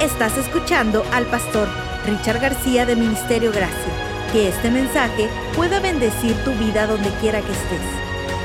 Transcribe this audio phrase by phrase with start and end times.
[0.00, 1.66] Estás escuchando al pastor
[2.04, 3.92] Richard García de Ministerio Gracia.
[4.30, 5.26] Que este mensaje
[5.56, 7.80] pueda bendecir tu vida donde quiera que estés.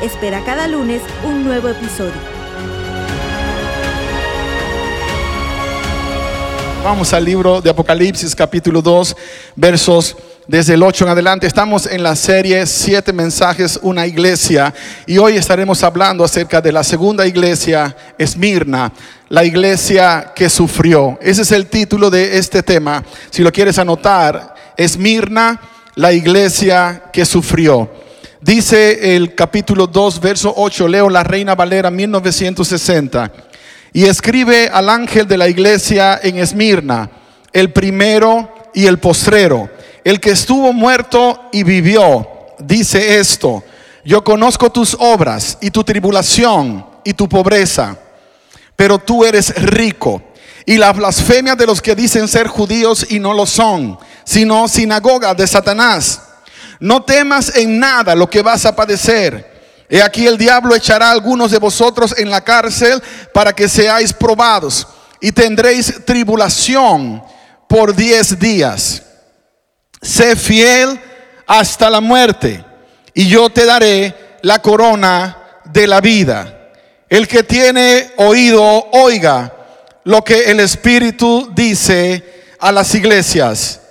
[0.01, 2.13] Espera cada lunes un nuevo episodio.
[6.85, 9.15] Vamos al libro de Apocalipsis capítulo 2,
[9.57, 10.15] versos
[10.51, 11.47] desde el 8 en adelante.
[11.47, 14.73] Estamos en la serie Siete mensajes, una iglesia.
[15.05, 18.91] Y hoy estaremos hablando acerca de la segunda iglesia, Esmirna,
[19.29, 21.17] la iglesia que sufrió.
[21.21, 23.01] Ese es el título de este tema.
[23.29, 25.57] Si lo quieres anotar, Esmirna,
[25.95, 27.89] la iglesia que sufrió.
[28.41, 33.31] Dice el capítulo 2, verso 8, leo la Reina Valera 1960.
[33.93, 37.09] Y escribe al ángel de la iglesia en Esmirna,
[37.53, 39.69] el primero y el postrero,
[40.03, 42.27] el que estuvo muerto y vivió,
[42.59, 43.63] dice esto,
[44.03, 47.97] yo conozco tus obras y tu tribulación y tu pobreza,
[48.75, 50.21] pero tú eres rico.
[50.65, 55.33] Y la blasfemia de los que dicen ser judíos y no lo son, sino sinagoga
[55.33, 56.21] de Satanás.
[56.79, 59.51] No temas en nada lo que vas a padecer.
[59.89, 63.01] He aquí el diablo echará algunos de vosotros en la cárcel
[63.33, 64.87] para que seáis probados
[65.19, 67.21] y tendréis tribulación
[67.67, 69.03] por diez días.
[70.01, 70.99] Sé fiel
[71.45, 72.63] hasta la muerte
[73.13, 76.71] y yo te daré la corona de la vida.
[77.09, 79.53] El que tiene oído, oiga
[80.03, 82.23] lo que el Espíritu dice
[82.59, 83.81] a las iglesias.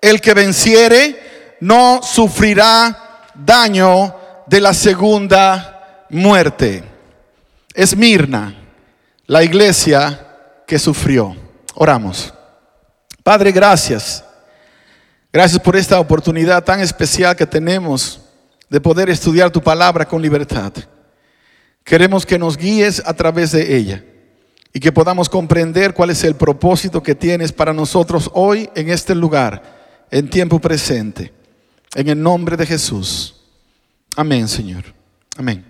[0.00, 4.14] El que venciere no sufrirá daño
[4.46, 6.84] de la segunda muerte.
[7.74, 8.54] Esmirna,
[9.26, 10.26] la iglesia
[10.66, 11.34] que sufrió.
[11.74, 12.32] Oramos.
[13.22, 14.25] Padre, gracias.
[15.32, 18.20] Gracias por esta oportunidad tan especial que tenemos
[18.68, 20.72] de poder estudiar tu palabra con libertad.
[21.84, 24.04] Queremos que nos guíes a través de ella
[24.72, 29.14] y que podamos comprender cuál es el propósito que tienes para nosotros hoy en este
[29.14, 31.32] lugar, en tiempo presente.
[31.94, 33.36] En el nombre de Jesús.
[34.16, 34.84] Amén, Señor.
[35.36, 35.64] Amén.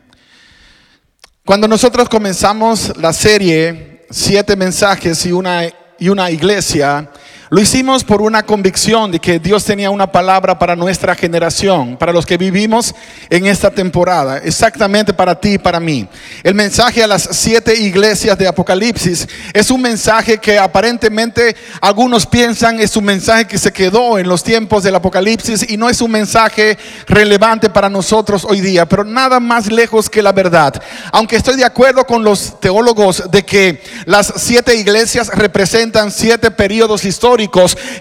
[1.45, 5.65] Cuando nosotros comenzamos la serie Siete mensajes y una,
[5.99, 7.11] y una iglesia,
[7.49, 12.13] lo hicimos por una convicción de que Dios tenía una palabra para nuestra generación, para
[12.13, 12.93] los que vivimos
[13.31, 16.09] en esta temporada, exactamente para ti y para mí.
[16.43, 22.81] El mensaje a las siete iglesias de Apocalipsis es un mensaje que aparentemente algunos piensan
[22.81, 26.11] es un mensaje que se quedó en los tiempos del Apocalipsis y no es un
[26.11, 30.83] mensaje relevante para nosotros hoy día, pero nada más lejos que la verdad.
[31.13, 37.05] Aunque estoy de acuerdo con los teólogos de que las siete iglesias representan siete periodos
[37.05, 37.36] históricos,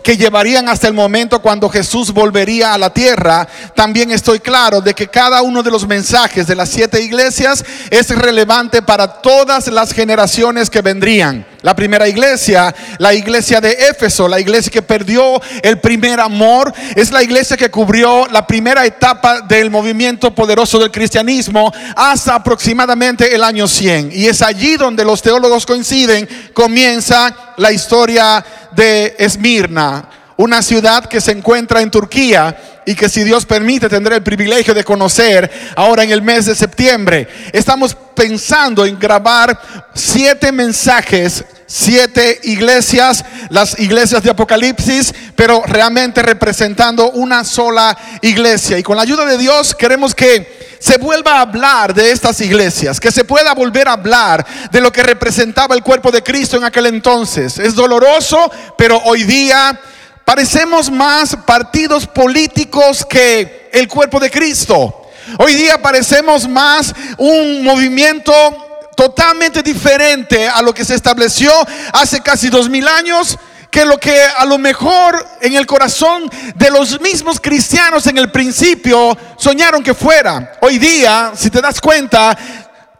[0.04, 4.94] que llevarían hasta el momento cuando Jesús volvería a la tierra, también estoy claro de
[4.94, 9.94] que cada uno de los mensajes de las siete iglesias es relevante para todas las
[9.94, 11.46] generaciones que vendrían.
[11.66, 17.10] La primera iglesia, la iglesia de Éfeso, la iglesia que perdió el primer amor, es
[17.10, 23.44] la iglesia que cubrió la primera etapa del movimiento poderoso del cristianismo hasta aproximadamente el
[23.44, 24.12] año 100.
[24.14, 28.46] Y es allí donde los teólogos coinciden, comienza la historia
[28.76, 32.56] de Esmirna, una ciudad que se encuentra en Turquía
[32.86, 36.54] y que si Dios permite tendré el privilegio de conocer ahora en el mes de
[36.54, 37.28] septiembre.
[37.52, 39.60] Estamos pensando en grabar
[39.96, 48.78] siete mensajes, siete iglesias, las iglesias de Apocalipsis, pero realmente representando una sola iglesia.
[48.78, 53.00] Y con la ayuda de Dios queremos que se vuelva a hablar de estas iglesias,
[53.00, 56.64] que se pueda volver a hablar de lo que representaba el cuerpo de Cristo en
[56.64, 57.58] aquel entonces.
[57.58, 59.80] Es doloroso, pero hoy día
[60.24, 65.02] parecemos más partidos políticos que el cuerpo de Cristo.
[65.40, 68.65] Hoy día parecemos más un movimiento
[68.96, 71.52] totalmente diferente a lo que se estableció
[71.94, 73.38] hace casi dos mil años
[73.70, 78.32] que lo que a lo mejor en el corazón de los mismos cristianos en el
[78.32, 80.54] principio soñaron que fuera.
[80.62, 82.38] Hoy día, si te das cuenta,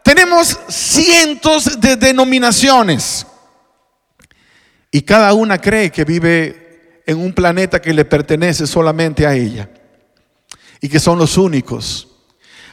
[0.04, 3.26] tenemos cientos de denominaciones
[4.90, 9.70] y cada una cree que vive en un planeta que le pertenece solamente a ella
[10.80, 12.15] y que son los únicos.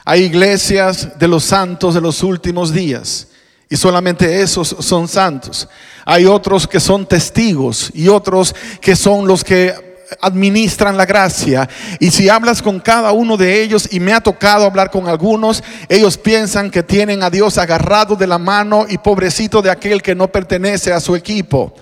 [0.05, 3.27] Hay iglesias de los santos de los últimos días
[3.69, 5.67] y solamente esos son santos.
[6.05, 9.73] Hay otros que son testigos y otros que son los que
[10.21, 11.67] administran la gracia.
[11.99, 15.63] Y si hablas con cada uno de ellos, y me ha tocado hablar con algunos,
[15.89, 20.15] ellos piensan que tienen a Dios agarrado de la mano y pobrecito de aquel que
[20.15, 21.73] no pertenece a su equipo.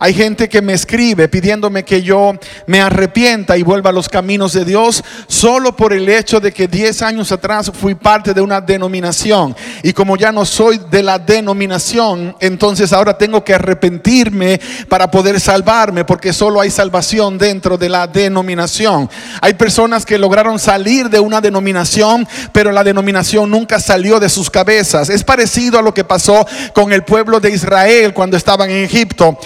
[0.00, 2.32] Hay gente que me escribe pidiéndome que yo
[2.66, 6.68] me arrepienta y vuelva a los caminos de Dios solo por el hecho de que
[6.68, 9.56] 10 años atrás fui parte de una denominación.
[9.82, 15.40] Y como ya no soy de la denominación, entonces ahora tengo que arrepentirme para poder
[15.40, 19.10] salvarme porque solo hay salvación dentro de la denominación.
[19.40, 24.48] Hay personas que lograron salir de una denominación, pero la denominación nunca salió de sus
[24.48, 25.10] cabezas.
[25.10, 29.38] Es parecido a lo que pasó con el pueblo de Israel cuando estaban en Egipto.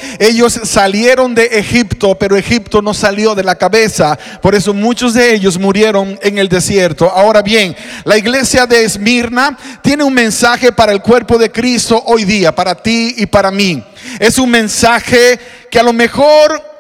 [0.51, 4.19] Salieron de Egipto, pero Egipto no salió de la cabeza.
[4.41, 7.11] Por eso muchos de ellos murieron en el desierto.
[7.11, 12.25] Ahora bien, la iglesia de Esmirna tiene un mensaje para el cuerpo de Cristo hoy
[12.25, 13.83] día, para ti y para mí.
[14.19, 15.39] Es un mensaje
[15.71, 16.72] que a lo mejor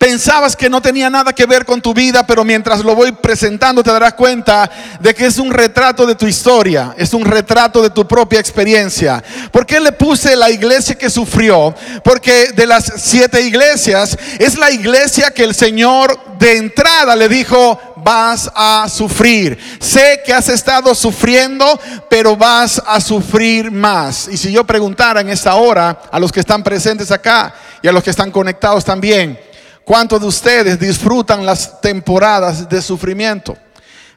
[0.00, 3.82] Pensabas que no tenía nada que ver con tu vida, pero mientras lo voy presentando
[3.82, 7.90] te darás cuenta de que es un retrato de tu historia, es un retrato de
[7.90, 9.22] tu propia experiencia.
[9.52, 11.74] ¿Por qué le puse la iglesia que sufrió?
[12.02, 17.78] Porque de las siete iglesias es la iglesia que el Señor de entrada le dijo,
[17.96, 19.58] vas a sufrir.
[19.80, 24.28] Sé que has estado sufriendo, pero vas a sufrir más.
[24.28, 27.92] Y si yo preguntara en esta hora a los que están presentes acá y a
[27.92, 29.49] los que están conectados también,
[29.90, 33.58] ¿Cuántos de ustedes disfrutan las temporadas de sufrimiento?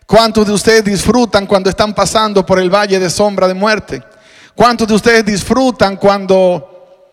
[0.05, 4.03] ¿Cuántos de ustedes disfrutan cuando están pasando por el valle de sombra de muerte?
[4.53, 7.09] ¿Cuántos de ustedes disfrutan cuando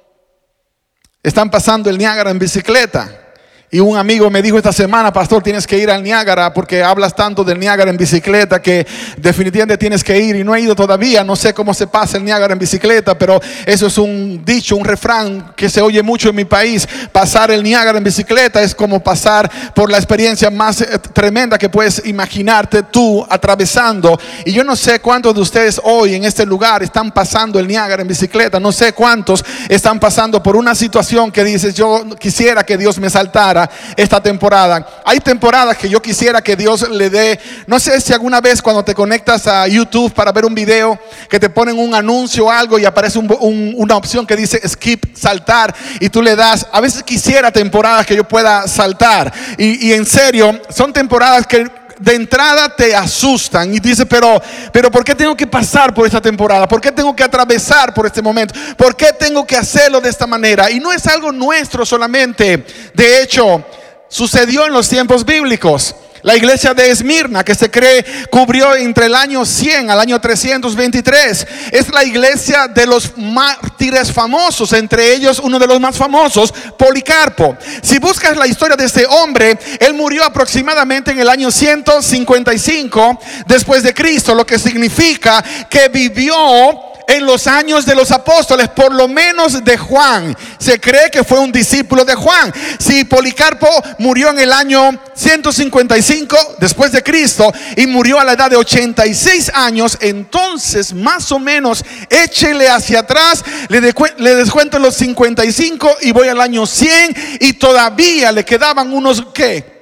[1.23, 3.30] están pasando el Niágara en bicicleta?
[3.73, 7.15] Y un amigo me dijo esta semana, pastor, tienes que ir al Niágara porque hablas
[7.15, 8.85] tanto del Niágara en bicicleta que
[9.17, 10.35] definitivamente tienes que ir.
[10.35, 13.41] Y no he ido todavía, no sé cómo se pasa el Niágara en bicicleta, pero
[13.65, 16.89] eso es un dicho, un refrán que se oye mucho en mi país.
[17.13, 21.69] Pasar el Niágara en bicicleta es como pasar por la experiencia más eh, tremenda que
[21.69, 24.19] puedes imaginarte tú atravesando.
[24.45, 28.03] Y yo no sé cuántos de ustedes hoy en este lugar están pasando el Niágara
[28.03, 28.59] en bicicleta.
[28.59, 33.09] No sé cuántos están pasando por una situación que dices, yo quisiera que Dios me
[33.09, 33.60] saltara
[33.97, 34.87] esta temporada.
[35.05, 38.85] Hay temporadas que yo quisiera que Dios le dé, no sé si alguna vez cuando
[38.85, 40.99] te conectas a YouTube para ver un video,
[41.29, 45.75] que te ponen un anuncio o algo y aparece una opción que dice skip, saltar,
[45.99, 49.33] y tú le das, a veces quisiera temporadas que yo pueda saltar.
[49.59, 54.41] Y, en serio, son temporadas que de entrada te asustan y dices, pero,
[54.73, 56.67] pero ¿por qué tengo que pasar por esta temporada?
[56.67, 58.55] ¿Por qué tengo que atravesar por este momento?
[58.77, 60.71] ¿Por qué tengo que hacerlo de esta manera?
[60.71, 62.65] Y no es algo nuestro solamente.
[62.95, 63.65] De hecho,
[64.11, 65.95] sucedió en los tiempos bíblicos.
[66.23, 71.47] La iglesia de Esmirna, que se cree cubrió entre el año 100 al año 323,
[71.73, 77.57] es la iglesia de los mártires famosos, entre ellos uno de los más famosos, Policarpo.
[77.81, 83.83] Si buscas la historia de este hombre, él murió aproximadamente en el año 155 después
[83.83, 89.09] de Cristo, lo que significa que vivió en los años de los apóstoles, por lo
[89.09, 90.37] menos de Juan.
[90.59, 92.53] Se cree que fue un discípulo de Juan.
[92.79, 93.69] Si Policarpo
[93.99, 99.51] murió en el año 155 después de Cristo y murió a la edad de 86
[99.55, 106.29] años, entonces más o menos échele hacia atrás, le, le descuento los 55 y voy
[106.29, 109.81] al año 100 y todavía le quedaban unos, ¿qué?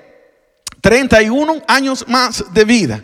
[0.81, 3.03] 31 años más de vida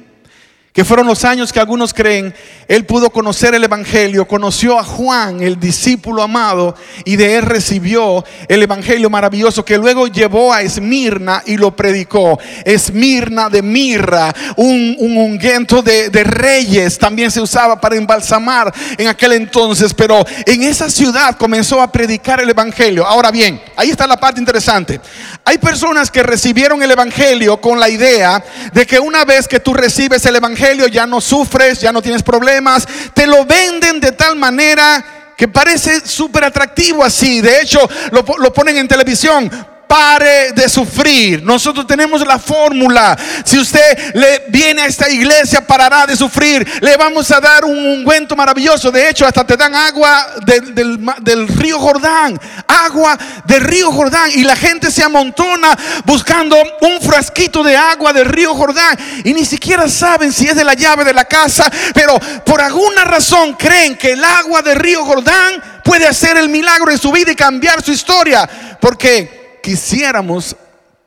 [0.75, 2.35] que fueron los años que algunos creen,
[2.67, 6.75] él pudo conocer el Evangelio, conoció a Juan, el discípulo amado,
[7.05, 12.41] y de él recibió el Evangelio maravilloso que luego llevó a Esmirna y lo predicó.
[12.65, 19.35] Esmirna de mirra, un, un de, de reyes, también se usaba para embalsamar en aquel
[19.35, 23.07] entonces, pero en esa ciudad comenzó a predicar el Evangelio.
[23.07, 25.01] Ahora bien, ahí está la parte interesante.
[25.45, 29.73] Hay personas que recibieron el Evangelio con la idea de que una vez que tú
[29.73, 32.87] recibes el Evangelio, ya no sufres, ya no tienes problemas.
[33.13, 37.41] Te lo venden de tal manera que parece súper atractivo así.
[37.41, 37.79] De hecho,
[38.13, 39.51] lo, ponen en televisión
[39.95, 41.41] pare de sufrir.
[41.45, 43.17] Nosotros tenemos la fórmula.
[43.45, 46.69] Si usted le viene a esta iglesia, parará de sufrir.
[46.81, 48.91] Le vamos a dar un ungüento maravilloso.
[48.91, 52.37] De hecho, hasta te dan agua del, río Jordán.
[52.67, 54.31] Agua del río Jordán.
[54.35, 58.99] Y la gente se amontona buscando un frasquito de agua del río Jordán.
[59.23, 61.71] Y ni siquiera saben si es de la llave de la casa.
[61.95, 66.91] Pero por alguna razón creen que el agua del río Jordán puede hacer el milagro
[66.91, 68.49] en su vida y cambiar su historia.
[68.81, 70.55] Porque quisiéramos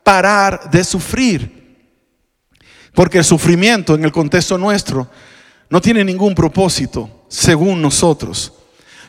[0.02, 1.56] parar de sufrir.
[2.92, 5.08] Porque el sufrimiento en el contexto nuestro
[5.70, 8.52] no tiene ningún propósito, según nosotros.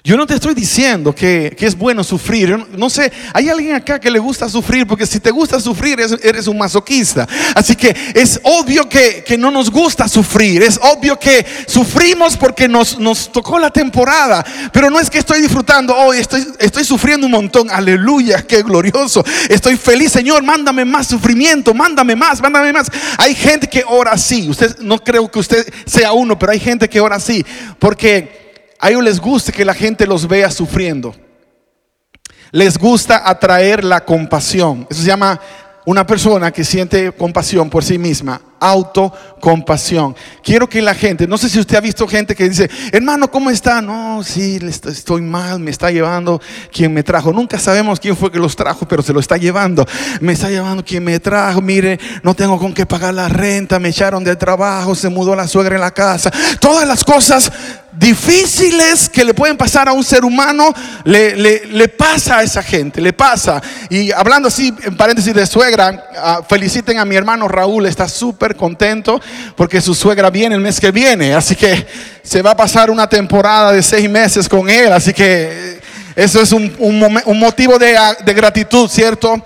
[0.01, 2.57] Yo no te estoy diciendo que, es bueno sufrir.
[2.77, 6.47] no sé, hay alguien acá que le gusta sufrir, porque si te gusta sufrir eres,
[6.47, 7.27] un masoquista.
[7.53, 10.63] Así que es obvio que, no nos gusta sufrir.
[10.63, 14.45] Es obvio que sufrimos porque nos, nos, tocó la temporada.
[14.71, 17.69] Pero no es que estoy disfrutando hoy, estoy, estoy sufriendo un montón.
[17.69, 19.23] Aleluya, qué glorioso.
[19.49, 22.87] Estoy feliz, Señor, mándame más sufrimiento, mándame más, mándame más.
[23.17, 24.49] Hay gente que ora así.
[24.49, 27.45] Usted no creo que usted sea uno, pero hay gente que ora así.
[27.79, 28.48] Porque
[28.79, 31.15] a ellos les gusta que la gente los vea sufriendo.
[32.51, 34.87] Les gusta atraer la compasión.
[34.89, 35.39] Eso se llama
[35.85, 40.15] una persona que siente compasión por sí misma autocompasión.
[40.43, 43.49] Quiero que la gente, no sé si usted ha visto gente que dice, hermano, ¿cómo
[43.49, 43.81] está?
[43.81, 47.31] No, sí, estoy mal, me está llevando quien me trajo.
[47.31, 49.85] Nunca sabemos quién fue que los trajo, pero se lo está llevando.
[50.21, 53.89] Me está llevando quien me trajo, mire, no tengo con qué pagar la renta, me
[53.89, 56.31] echaron del trabajo, se mudó la suegra en la casa.
[56.59, 57.51] Todas las cosas
[57.99, 60.73] difíciles que le pueden pasar a un ser humano,
[61.03, 63.61] le, le, pasa a esa gente, le pasa.
[63.89, 68.48] Y hablando así, en paréntesis de suegra, ah, feliciten a mi hermano Raúl, está súper
[68.55, 69.19] contento
[69.55, 71.33] porque su suegra viene el mes que viene.
[71.33, 71.85] Así que
[72.23, 74.91] se va a pasar una temporada de seis meses con él.
[74.91, 75.79] Así que
[76.15, 76.73] eso es un,
[77.39, 79.43] motivo de, de gratitud, ¿cierto?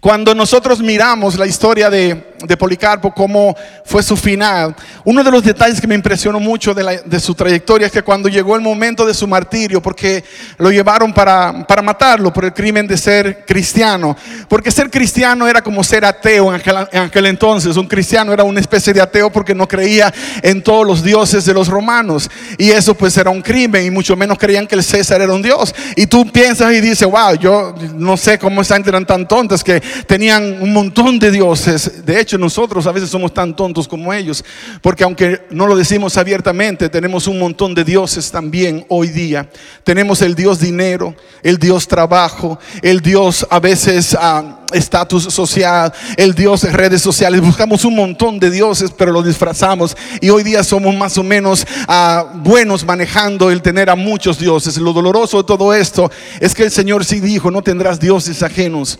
[0.00, 3.54] Cuando nosotros miramos la historia de, Policarpo, cómo
[3.84, 7.92] fue su final, uno de los detalles que me impresionó mucho de, su trayectoria es
[7.92, 10.24] que cuando llegó el momento de su martirio, porque
[10.56, 11.52] lo llevaron para,
[11.82, 14.16] matarlo por el crimen de ser cristiano,
[14.48, 18.42] porque ser cristiano era como ser ateo en aquel, en aquel entonces, un cristiano era
[18.42, 22.70] una especie de ateo porque no creía en todos los dioses de los romanos, y
[22.70, 25.74] eso pues era un crimen, y mucho menos creían que el César era un dios,
[25.94, 29.89] y tú piensas y dices, wow, yo no sé cómo están eran tan tontas que
[30.06, 32.04] tenían un montón de dioses.
[32.04, 34.44] De hecho, nosotros a veces somos tan tontos como ellos,
[34.82, 39.48] porque aunque no lo decimos abiertamente, tenemos un montón de dioses también hoy día.
[39.84, 46.34] Tenemos el Dios dinero, el Dios trabajo, el Dios a veces ah, estatus social, el
[46.34, 47.40] Dios redes sociales.
[47.40, 49.96] Buscamos un montón de dioses, pero lo disfrazamos.
[50.20, 54.76] Y hoy día somos más o menos ah, buenos manejando el tener a muchos dioses.
[54.76, 58.98] Lo doloroso de todo esto es que el Señor sí dijo, no tendrás dioses ajenos.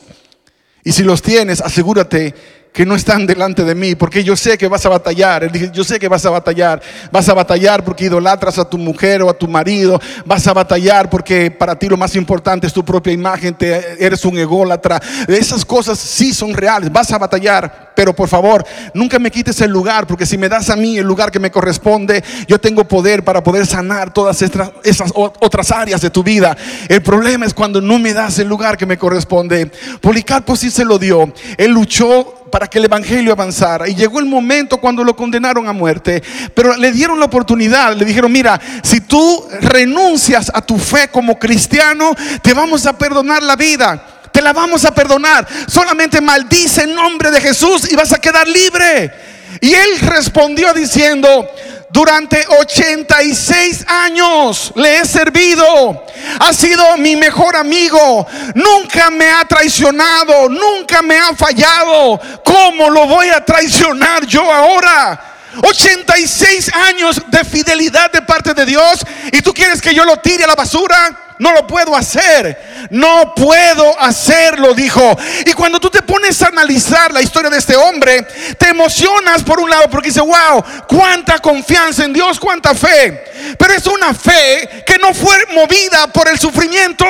[0.84, 2.34] Y si los tienes, asegúrate
[2.72, 5.44] que no están delante de mí, porque yo sé que vas a batallar.
[5.44, 6.80] Él dice, yo sé que vas a batallar.
[7.10, 10.00] Vas a batallar porque idolatras a tu mujer o a tu marido.
[10.24, 13.54] Vas a batallar porque para ti lo más importante es tu propia imagen.
[13.54, 15.00] Te, eres un ególatra.
[15.26, 16.92] Esas cosas sí son reales.
[16.92, 17.90] Vas a batallar.
[17.94, 21.06] Pero por favor, nunca me quites el lugar, porque si me das a mí el
[21.06, 26.00] lugar que me corresponde, yo tengo poder para poder sanar todas estas, esas otras áreas
[26.00, 26.56] de tu vida.
[26.88, 29.70] El problema es cuando no me das el lugar que me corresponde.
[30.00, 31.30] Policarpo sí se lo dio.
[31.58, 33.88] Él luchó para que el Evangelio avanzara.
[33.88, 36.22] Y llegó el momento cuando lo condenaron a muerte,
[36.54, 41.38] pero le dieron la oportunidad, le dijeron, mira, si tú renuncias a tu fe como
[41.38, 44.06] cristiano, te vamos a perdonar la vida.
[44.32, 45.46] Te la vamos a perdonar.
[45.66, 49.12] Solamente maldice en nombre de Jesús y vas a quedar libre.
[49.60, 51.48] Y él respondió diciendo,
[51.90, 56.04] durante 86 años le he servido.
[56.38, 58.26] Ha sido mi mejor amigo.
[58.54, 60.48] Nunca me ha traicionado.
[60.48, 62.20] Nunca me ha fallado.
[62.44, 65.20] ¿Cómo lo voy a traicionar yo ahora?
[65.62, 69.04] 86 años de fidelidad de parte de Dios.
[69.32, 71.29] ¿Y tú quieres que yo lo tire a la basura?
[71.40, 72.88] No lo puedo hacer.
[72.90, 75.16] No puedo hacerlo, dijo.
[75.46, 78.26] Y cuando tú te pones a analizar la historia de este hombre,
[78.58, 83.56] te emocionas por un lado porque dice, wow, cuánta confianza en Dios, cuánta fe.
[83.58, 87.06] Pero es una fe que no fue movida por el sufrimiento.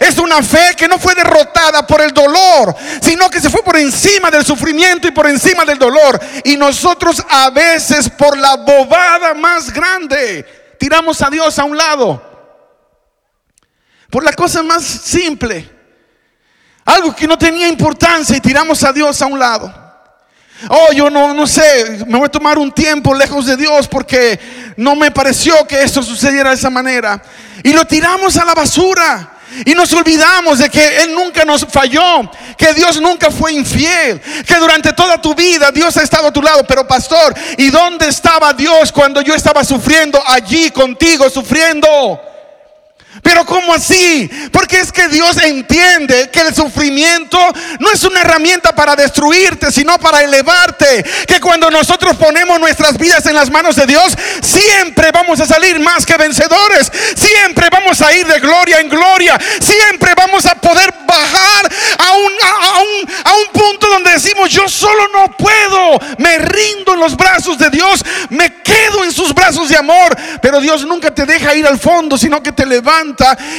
[0.00, 3.76] Es una fe que no fue derrotada por el dolor, sino que se fue por
[3.76, 6.18] encima del sufrimiento y por encima del dolor.
[6.42, 10.44] Y nosotros a veces por la bobada más grande
[10.78, 12.27] tiramos a Dios a un lado.
[14.10, 15.68] Por la cosa más simple.
[16.84, 19.88] Algo que no tenía importancia y tiramos a Dios a un lado.
[20.70, 24.74] Oh, yo no, no sé, me voy a tomar un tiempo lejos de Dios porque
[24.76, 27.22] no me pareció que esto sucediera de esa manera.
[27.62, 29.34] Y lo tiramos a la basura.
[29.64, 34.54] Y nos olvidamos de que Él nunca nos falló, que Dios nunca fue infiel, que
[34.56, 36.66] durante toda tu vida Dios ha estado a tu lado.
[36.66, 42.27] Pero pastor, ¿y dónde estaba Dios cuando yo estaba sufriendo allí contigo, sufriendo?
[43.22, 44.30] Pero ¿cómo así?
[44.52, 47.38] Porque es que Dios entiende que el sufrimiento
[47.80, 51.04] no es una herramienta para destruirte, sino para elevarte.
[51.26, 55.80] Que cuando nosotros ponemos nuestras vidas en las manos de Dios, siempre vamos a salir
[55.80, 56.90] más que vencedores.
[57.16, 59.38] Siempre vamos a ir de gloria en gloria.
[59.60, 64.68] Siempre vamos a poder bajar a un, a un, a un punto donde decimos, yo
[64.68, 69.70] solo no puedo, me rindo en los brazos de Dios, me quedo en sus brazos
[69.70, 73.07] de amor, pero Dios nunca te deja ir al fondo, sino que te levanta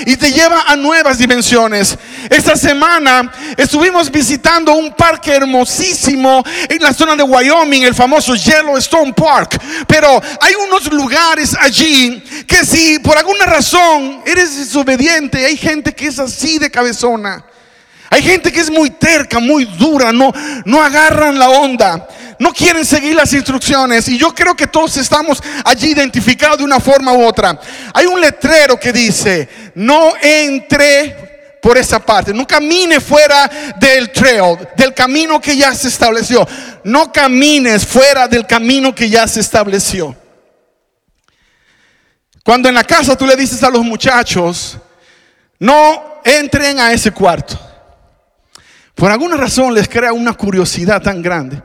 [0.05, 1.97] y te lleva a nuevas dimensiones.
[2.29, 9.13] Esta semana estuvimos visitando un parque hermosísimo en la zona de Wyoming, el famoso Yellowstone
[9.13, 15.93] Park, pero hay unos lugares allí que si por alguna razón eres desobediente, hay gente
[15.93, 17.45] que es así de cabezona.
[18.11, 20.33] Hay gente que es muy terca, muy dura, no,
[20.65, 22.07] no agarran la onda,
[22.39, 24.07] no quieren seguir las instrucciones.
[24.07, 27.59] Y yo creo que todos estamos allí identificados de una forma u otra.
[27.93, 34.57] Hay un letrero que dice, no entre por esa parte, no camine fuera del trail,
[34.77, 36.47] del camino que ya se estableció.
[36.85, 40.15] No camines fuera del camino que ya se estableció.
[42.41, 44.77] Cuando en la casa tú le dices a los muchachos,
[45.59, 47.59] no entren a ese cuarto.
[48.95, 51.61] Por alguna razón les crea una curiosidad tan grande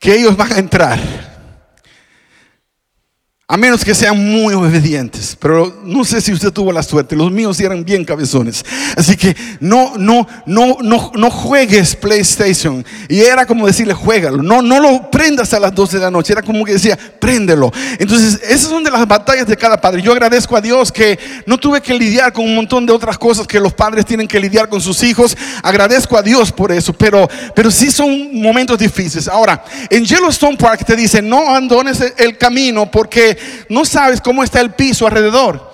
[0.00, 1.29] que ellos van a entrar.
[3.52, 5.36] A menos que sean muy obedientes.
[5.40, 7.16] Pero no sé si usted tuvo la suerte.
[7.16, 8.64] Los míos eran bien cabezones.
[8.96, 12.86] Así que no, no, no, no, no juegues PlayStation.
[13.08, 14.40] Y era como decirle, juégalo.
[14.40, 16.32] No, no lo prendas a las 12 de la noche.
[16.32, 17.72] Era como que decía, préndelo.
[17.98, 20.00] Entonces, esas son de las batallas de cada padre.
[20.00, 23.48] Yo agradezco a Dios que no tuve que lidiar con un montón de otras cosas
[23.48, 25.36] que los padres tienen que lidiar con sus hijos.
[25.64, 26.92] Agradezco a Dios por eso.
[26.92, 29.26] Pero, pero sí son momentos difíciles.
[29.26, 34.60] Ahora, en Yellowstone Park te dice, no abandones el camino porque no sabes cómo está
[34.60, 35.70] el piso alrededor.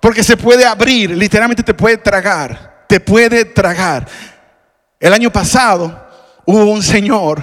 [0.00, 4.06] Porque se puede abrir, literalmente te puede tragar, te puede tragar.
[4.98, 6.08] El año pasado
[6.46, 7.42] hubo un señor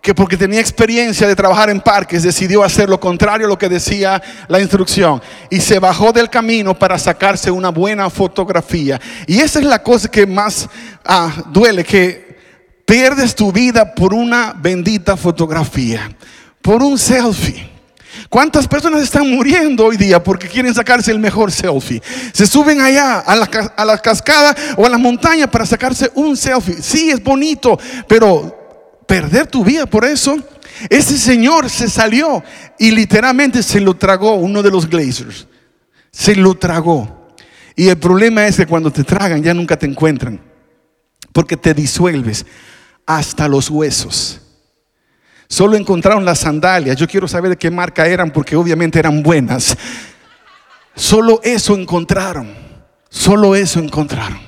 [0.00, 3.68] que porque tenía experiencia de trabajar en parques decidió hacer lo contrario a lo que
[3.68, 5.20] decía la instrucción
[5.50, 9.00] y se bajó del camino para sacarse una buena fotografía.
[9.26, 10.68] Y esa es la cosa que más
[11.04, 12.38] ah, duele, que
[12.86, 16.10] pierdes tu vida por una bendita fotografía,
[16.62, 17.77] por un selfie.
[18.28, 22.02] ¿Cuántas personas están muriendo hoy día porque quieren sacarse el mejor selfie?
[22.32, 23.34] Se suben allá a
[23.84, 26.82] la, cascada o a la montaña para sacarse un selfie.
[26.82, 30.36] Sí, es bonito, pero perder tu vida por eso.
[30.90, 32.44] Ese señor se salió
[32.78, 35.46] y literalmente se lo tragó uno de los glazers.
[36.10, 37.28] Se lo tragó.
[37.74, 40.38] Y el problema es que cuando te tragan ya nunca te encuentran.
[41.32, 42.44] Porque te disuelves
[43.06, 44.42] hasta los huesos.
[45.48, 46.96] Solo encontraron las sandalias.
[46.96, 49.76] Yo quiero saber qué marca eran porque obviamente eran buenas.
[50.94, 52.52] Solo eso encontraron.
[53.08, 54.38] Solo eso encontraron.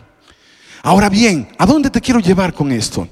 [0.83, 3.09] Ahora bien, ¿a dónde te quiero llevar con esto?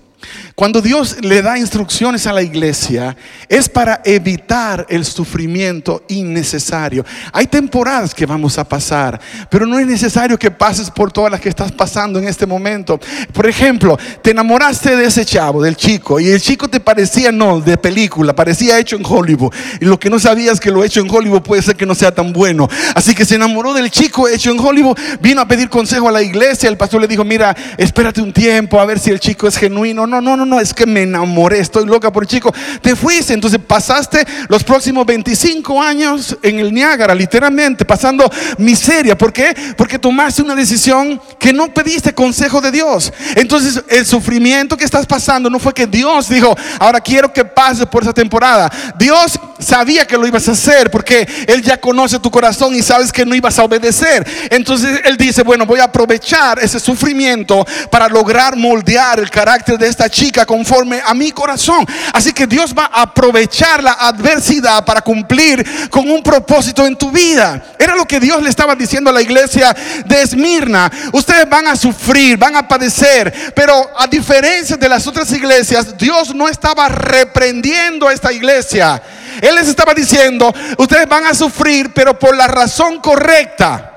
[0.55, 3.17] Cuando Dios le da instrucciones a la iglesia,
[3.49, 7.05] es para evitar el sufrimiento innecesario.
[7.33, 11.41] Hay temporadas que vamos a pasar, pero no es necesario que pases por todas las
[11.41, 12.99] que estás pasando en este momento.
[13.33, 17.61] Por ejemplo, te enamoraste de ese chavo, del chico, y el chico te parecía no
[17.61, 19.55] de película, parecía hecho en Hollywood.
[19.81, 22.13] Y lo que no sabías que lo hecho en Hollywood puede ser que no sea
[22.13, 22.69] tan bueno.
[22.97, 26.23] Así que se enamoró del chico hecho en Hollywood, vino a pedir consejo a la
[26.23, 26.69] iglesia.
[26.69, 30.08] El pastor le dijo: Mira, espérate un tiempo a ver si el chico es genuino.
[30.09, 32.53] No, no, no, no, es que me enamoré, estoy loca por el chico.
[32.81, 39.17] Te fuiste, entonces pasaste los próximos 25 años en el Niágara, literalmente, pasando miseria.
[39.17, 39.55] ¿Por qué?
[39.77, 43.13] Porque tomaste una decisión que no pediste consejo de Dios.
[43.37, 47.87] Entonces el sufrimiento que estás pasando no fue que Dios dijo, ahora quiero que pases
[47.87, 48.71] por esa temporada.
[48.99, 53.13] Dios sabía que lo ibas a hacer porque Él ya conoce tu corazón y sabes
[53.13, 54.27] que no ibas a obedecer.
[54.51, 59.89] Entonces Él dice, bueno, voy a aprovechar ese sufrimiento para lograr moldear el carácter de
[59.99, 61.85] esta chica conforme a mi corazón.
[62.13, 67.11] Así que Dios va a aprovechar la adversidad para cumplir con un propósito en tu
[67.11, 67.75] vida.
[67.77, 70.89] Era lo que Dios le estaba diciendo a la iglesia de Esmirna.
[71.13, 76.33] Ustedes van a sufrir, van a padecer, pero a diferencia de las otras iglesias, Dios
[76.33, 79.03] no estaba reprendiendo a esta iglesia.
[79.43, 83.95] Él les estaba diciendo, ustedes van a sufrir, pero por la razón correcta.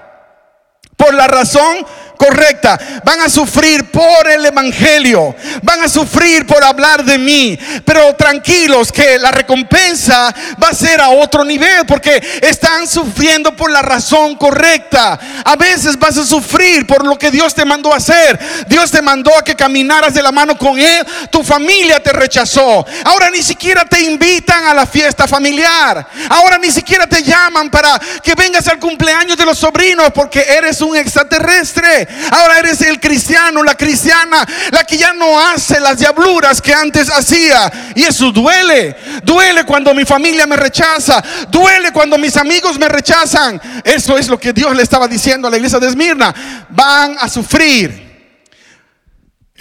[0.98, 2.02] Por la razón correcta.
[3.04, 5.36] Van a sufrir por el Evangelio.
[5.62, 7.58] Van a sufrir por hablar de mí.
[7.86, 13.72] Pero tranquilos que la recompensa va a ser a otro nivel porque están sufriendo por
[13.72, 15.20] la razón correcta.
[15.44, 18.40] A veces vas a sufrir por lo que Dios te mandó a hacer.
[18.68, 21.06] Dios te mandó a que caminaras de la mano con Él.
[21.30, 22.86] Tu familia te rechazó.
[23.06, 26.08] Ahora ni siquiera te invitan a la fiesta familiar.
[26.30, 30.82] Ahora ni siquiera te llaman para que vengas al cumpleaños de los sobrinos porque eres
[30.82, 32.08] un extraterrestre.
[32.32, 37.10] Ahora eres el cristiano, la cristiana, la que ya no hace las diabluras que antes
[37.10, 37.72] hacía.
[37.96, 38.96] Y eso duele.
[39.24, 41.24] Duele cuando mi familia me rechaza.
[41.50, 43.62] Duele cuando mis amigos me rechazan.
[43.84, 46.34] Eso es lo que Dios le estaba diciendo a la iglesia de Esmirna.
[46.70, 48.12] Van a sufrir.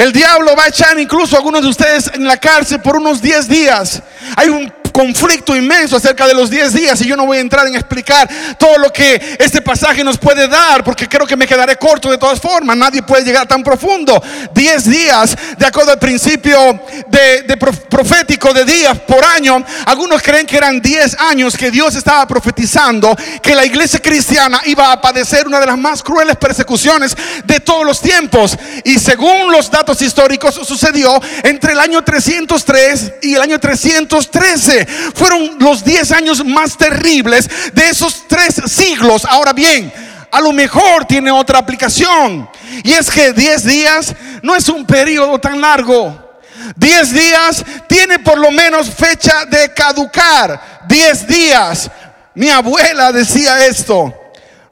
[0.01, 3.21] El diablo va a echar incluso a algunos de ustedes en la cárcel por unos
[3.21, 4.03] 10 días.
[4.35, 7.67] Hay un conflicto inmenso acerca de los 10 días y yo no voy a entrar
[7.67, 11.77] en explicar todo lo que este pasaje nos puede dar porque creo que me quedaré
[11.77, 12.77] corto de todas formas.
[12.77, 14.23] Nadie puede llegar tan profundo.
[14.55, 17.57] 10 días, de acuerdo al principio de,
[17.89, 23.17] profético de días por año, algunos creen que eran 10 años que Dios estaba profetizando
[23.43, 27.85] que la iglesia cristiana iba a padecer una de las más crueles persecuciones de todos
[27.85, 28.57] los tiempos.
[28.85, 35.59] Y según los datos históricos sucedió entre el año 303 y el año 313 fueron
[35.59, 39.25] los 10 años más terribles de esos tres siglos.
[39.25, 39.93] Ahora bien,
[40.31, 42.49] a lo mejor tiene otra aplicación.
[42.85, 46.31] Y es que 10 días no es un periodo tan largo.
[46.77, 50.83] 10 días tiene por lo menos fecha de caducar.
[50.89, 51.91] 10 días.
[52.35, 54.15] Mi abuela decía esto.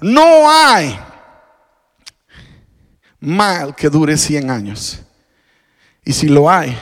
[0.00, 0.98] No hay
[3.20, 5.00] mal que dure 100 años.
[6.04, 6.78] Y si lo hay,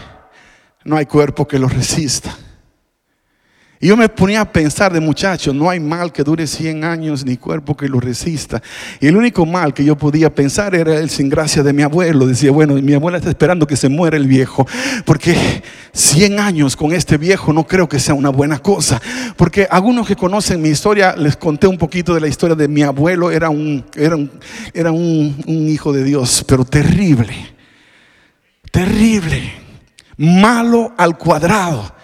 [0.85, 2.37] no hay cuerpo que lo resista.
[3.79, 7.27] Y yo me ponía a pensar de muchacho, no hay mal que dure 100 años
[7.27, 8.63] ni cuerpo que lo resista.
[9.01, 12.27] Y el único mal que yo podía pensar era el sin gracia de mi abuelo.
[12.27, 14.67] Decía, bueno, mi abuela está esperando que se muera el viejo,
[15.05, 15.63] porque
[15.93, 19.01] 100 años con este viejo no creo que sea una buena cosa.
[19.37, 22.83] Porque algunos que conocen mi historia, les conté un poquito de la historia de mi
[22.83, 24.17] abuelo, era un, era
[24.73, 27.35] era un, un hijo de Dios, pero terrible,
[28.71, 29.53] terrible,
[30.17, 31.96] malo al cuadrado.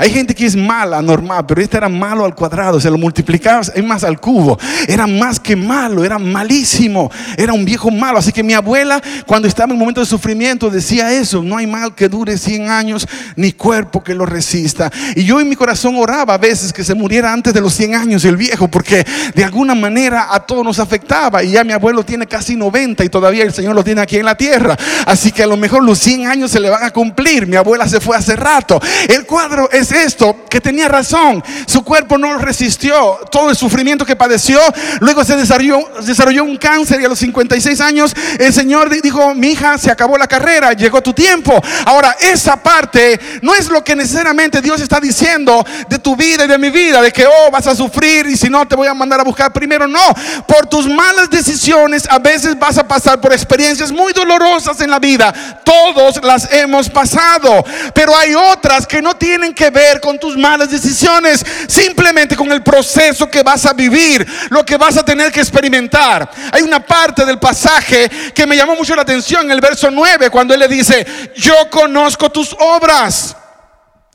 [0.00, 3.70] Hay gente que es mala, normal, pero este era malo al cuadrado, se lo multiplicabas,
[3.74, 4.58] es más al cubo.
[4.88, 8.16] Era más que malo, era malísimo, era un viejo malo.
[8.16, 11.66] Así que mi abuela, cuando estaba en un momento de sufrimiento, decía eso: no hay
[11.66, 14.90] mal que dure 100 años, ni cuerpo que lo resista.
[15.16, 17.94] Y yo en mi corazón oraba a veces que se muriera antes de los 100
[17.94, 21.44] años el viejo, porque de alguna manera a todos nos afectaba.
[21.44, 24.24] Y ya mi abuelo tiene casi 90 y todavía el Señor lo tiene aquí en
[24.24, 24.78] la tierra.
[25.04, 27.46] Así que a lo mejor los 100 años se le van a cumplir.
[27.46, 28.80] Mi abuela se fue hace rato.
[29.06, 31.42] El cuadro es esto, que tenía razón.
[31.66, 34.60] Su cuerpo no resistió todo el sufrimiento que padeció.
[35.00, 39.52] Luego se desarrolló, desarrolló un cáncer y a los 56 años el Señor dijo, mi
[39.52, 41.60] hija, se acabó la carrera, llegó tu tiempo.
[41.86, 46.48] Ahora, esa parte no es lo que necesariamente Dios está diciendo de tu vida y
[46.48, 48.94] de mi vida, de que, oh, vas a sufrir y si no te voy a
[48.94, 49.86] mandar a buscar primero.
[49.86, 50.14] No,
[50.46, 54.98] por tus malas decisiones a veces vas a pasar por experiencias muy dolorosas en la
[54.98, 55.32] vida.
[55.64, 61.44] Todos las hemos pasado, pero hay otras que no tienen que con tus malas decisiones,
[61.66, 66.30] simplemente con el proceso que vas a vivir, lo que vas a tener que experimentar.
[66.52, 70.30] Hay una parte del pasaje que me llamó mucho la atención, en el verso 9,
[70.30, 73.36] cuando él le dice, yo conozco tus obras,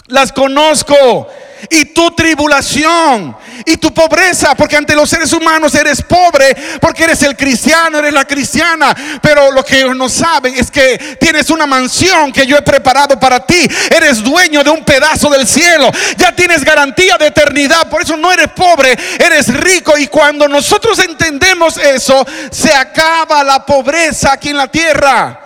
[0.07, 1.27] las conozco
[1.69, 7.21] y tu tribulación y tu pobreza, porque ante los seres humanos eres pobre, porque eres
[7.23, 11.65] el cristiano, eres la cristiana, pero lo que ellos no saben es que tienes una
[11.65, 16.35] mansión que yo he preparado para ti, eres dueño de un pedazo del cielo, ya
[16.35, 19.97] tienes garantía de eternidad, por eso no eres pobre, eres rico.
[19.97, 25.44] Y cuando nosotros entendemos eso, se acaba la pobreza aquí en la tierra.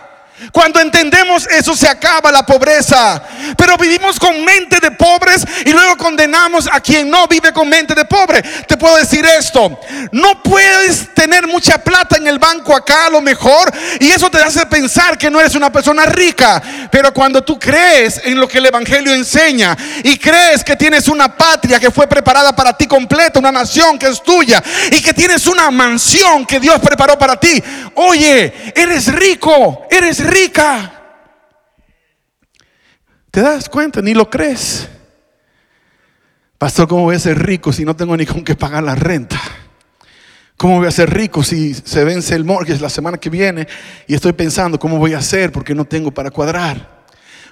[0.52, 3.22] Cuando entendemos eso se acaba la pobreza.
[3.58, 7.94] Pero vivimos con mente de pobres y luego condenamos a quien no vive con mente
[7.94, 8.42] de pobre.
[8.42, 9.80] Te puedo decir esto.
[10.12, 14.40] No puedes tener mucha plata en el banco acá a lo mejor y eso te
[14.40, 16.62] hace pensar que no eres una persona rica.
[16.90, 21.36] Pero cuando tú crees en lo que el Evangelio enseña y crees que tienes una
[21.36, 25.46] patria que fue preparada para ti completa, una nación que es tuya y que tienes
[25.48, 27.62] una mansión que Dios preparó para ti.
[27.96, 30.94] Oye, eres rico, eres rico rica.
[33.32, 34.02] ¿Te das cuenta?
[34.02, 34.88] Ni lo crees.
[36.58, 39.40] Pastor, ¿cómo voy a ser rico si no tengo ni con qué pagar la renta?
[40.58, 43.66] ¿Cómo voy a ser rico si se vence el mortgage la semana que viene
[44.08, 46.99] y estoy pensando cómo voy a hacer porque no tengo para cuadrar?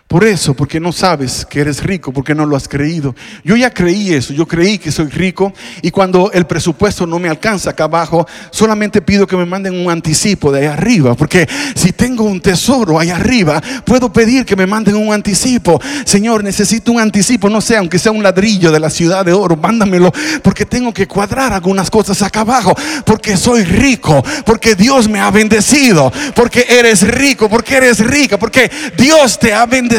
[0.07, 3.13] Por eso, porque no sabes que eres rico, porque no lo has creído.
[3.43, 7.27] Yo ya creí eso, yo creí que soy rico y cuando el presupuesto no me
[7.27, 11.91] alcanza acá abajo, solamente pido que me manden un anticipo de ahí arriba, porque si
[11.91, 15.77] tengo un tesoro ahí arriba, puedo pedir que me manden un anticipo.
[16.05, 19.57] Señor, necesito un anticipo, no sé, aunque sea un ladrillo de la ciudad de oro,
[19.57, 22.73] mándamelo, porque tengo que cuadrar algunas cosas acá abajo,
[23.05, 28.71] porque soy rico, porque Dios me ha bendecido, porque eres rico, porque eres rica, porque
[28.97, 29.96] Dios te ha bendecido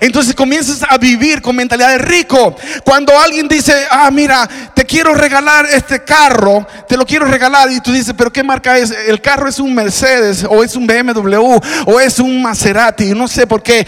[0.00, 2.56] entonces comienzas a vivir con mentalidad de rico.
[2.84, 7.70] Cuando alguien dice, ah, mira, te quiero regalar este carro, te lo quiero regalar.
[7.70, 8.90] Y tú dices, pero ¿qué marca es?
[8.90, 13.14] El carro es un Mercedes o es un BMW o es un Maserati.
[13.14, 13.86] No sé por qué.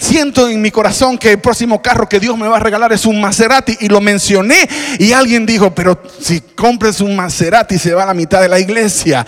[0.00, 3.06] Siento en mi corazón que el próximo carro que Dios me va a regalar es
[3.06, 3.76] un Maserati.
[3.80, 8.14] Y lo mencioné y alguien dijo, pero si compres un Maserati se va a la
[8.14, 9.26] mitad de la iglesia.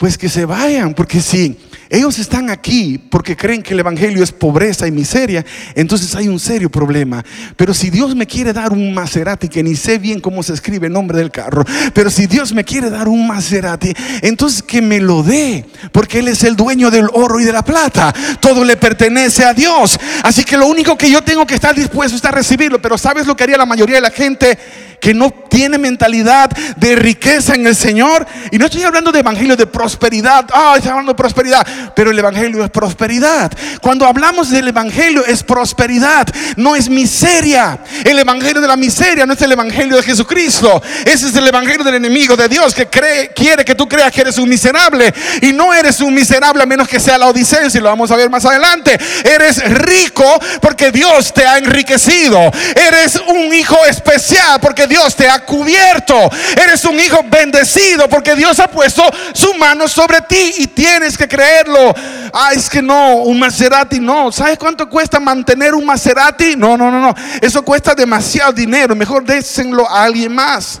[0.00, 1.58] Pues que se vayan, porque si
[1.90, 6.40] ellos están aquí porque creen que el Evangelio es pobreza y miseria, entonces hay un
[6.40, 7.22] serio problema.
[7.54, 10.86] Pero si Dios me quiere dar un Maserati, que ni sé bien cómo se escribe
[10.86, 15.00] el nombre del carro, pero si Dios me quiere dar un Maserati, entonces que me
[15.00, 18.14] lo dé, porque Él es el dueño del oro y de la plata.
[18.40, 20.00] Todo le pertenece a Dios.
[20.22, 22.80] Así que lo único que yo tengo que estar dispuesto es a recibirlo.
[22.80, 24.56] Pero ¿sabes lo que haría la mayoría de la gente?
[25.00, 28.26] Que no tiene mentalidad de riqueza en el Señor.
[28.50, 30.46] Y no estoy hablando de evangelio de prosperidad.
[30.52, 31.66] Ah, estoy hablando de prosperidad.
[31.94, 33.50] Pero el evangelio es prosperidad.
[33.80, 37.78] Cuando hablamos del evangelio es prosperidad, no es miseria.
[38.04, 40.82] El evangelio de la miseria no es el evangelio de Jesucristo.
[41.04, 44.20] Ese es el evangelio del enemigo de Dios que cree, quiere que tú creas que
[44.20, 45.12] eres un miserable.
[45.42, 47.60] Y no eres un miserable a menos que sea la odisea.
[47.72, 48.98] Y lo vamos a ver más adelante.
[49.24, 52.50] Eres rico porque Dios te ha enriquecido.
[52.74, 56.28] Eres un hijo especial porque Dios te ha cubierto.
[56.60, 61.28] Eres un hijo bendecido porque Dios ha puesto su mano sobre ti y tienes que
[61.28, 61.94] creerlo.
[62.32, 64.32] Ah, es que no, un Maserati no.
[64.32, 66.56] ¿Sabes cuánto cuesta mantener un Maserati?
[66.56, 67.14] No, no, no, no.
[67.40, 68.96] Eso cuesta demasiado dinero.
[68.96, 70.80] Mejor désenlo a alguien más.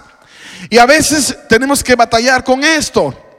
[0.68, 3.29] Y a veces tenemos que batallar con esto.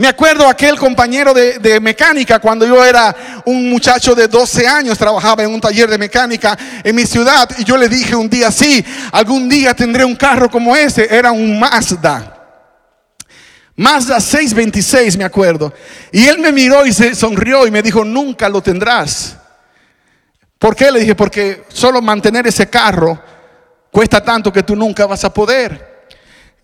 [0.00, 5.42] Me acuerdo aquel compañero de, mecánica cuando yo era un muchacho de 12 años, trabajaba
[5.42, 8.82] en un taller de mecánica en mi ciudad y yo le dije un día, sí,
[9.12, 12.34] algún día tendré un carro como ese, era un Mazda.
[13.76, 15.74] Mazda 626, me acuerdo.
[16.12, 19.36] Y él me miró y se sonrió y me dijo, nunca lo tendrás.
[20.58, 20.90] ¿Por qué?
[20.90, 23.22] Le dije, porque solo mantener ese carro
[23.90, 26.06] cuesta tanto que tú nunca vas a poder.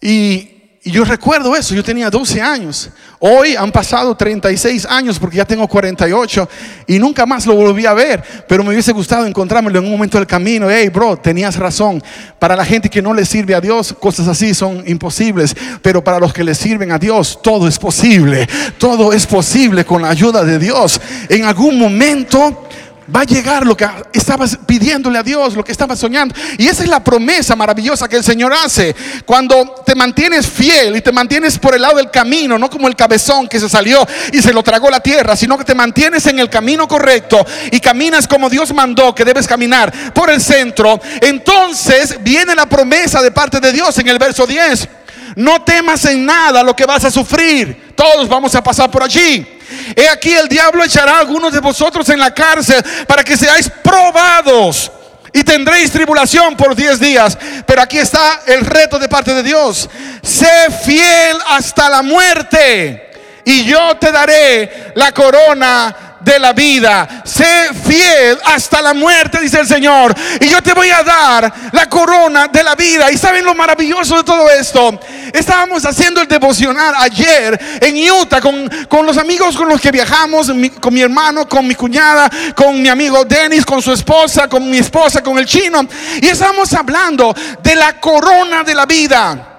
[0.00, 0.55] Y
[0.86, 2.90] y yo recuerdo eso, yo tenía 12 años.
[3.18, 6.48] Hoy han pasado 36 años porque ya tengo 48
[6.86, 8.22] y nunca más lo volví a ver.
[8.46, 10.70] Pero me hubiese gustado encontrármelo en un momento del camino.
[10.70, 12.00] Hey, bro, tenías razón.
[12.38, 15.56] Para la gente que no le sirve a Dios, cosas así son imposibles.
[15.82, 18.48] Pero para los que le sirven a Dios, todo es posible.
[18.78, 21.00] Todo es posible con la ayuda de Dios.
[21.28, 22.65] En algún momento
[23.14, 26.34] va a llegar lo que estabas pidiéndole a Dios, lo que estabas soñando.
[26.58, 28.94] Y esa es la promesa maravillosa que el Señor hace.
[29.24, 32.96] Cuando te mantienes fiel y te mantienes por el lado del camino, no como el
[32.96, 36.38] cabezón que se salió y se lo tragó la tierra, sino que te mantienes en
[36.38, 42.18] el camino correcto y caminas como Dios mandó que debes caminar por el centro, entonces
[42.22, 44.88] viene la promesa de parte de Dios en el verso 10.
[45.36, 47.92] No temas en nada lo que vas a sufrir.
[47.94, 49.55] Todos vamos a pasar por allí.
[49.94, 53.70] He aquí el diablo echará a algunos de vosotros en la cárcel para que seáis
[53.82, 54.90] probados
[55.32, 57.36] y tendréis tribulación por diez días.
[57.66, 59.88] Pero aquí está el reto de parte de Dios.
[60.22, 63.10] Sé fiel hasta la muerte
[63.44, 67.22] y yo te daré la corona de la vida.
[67.24, 70.12] Sé fiel hasta la muerte, dice el Señor.
[70.40, 73.10] Y yo te voy a dar la corona de la vida.
[73.12, 74.98] ¿Y saben lo maravilloso de todo esto?
[75.32, 80.50] Estábamos haciendo el devocional ayer en Utah con, con los amigos con los que viajamos,
[80.80, 84.78] con mi hermano, con mi cuñada, con mi amigo Dennis, con su esposa, con mi
[84.78, 85.86] esposa, con el chino.
[86.20, 89.52] Y estábamos hablando de la corona de la vida.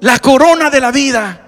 [0.00, 1.38] La corona de la vida.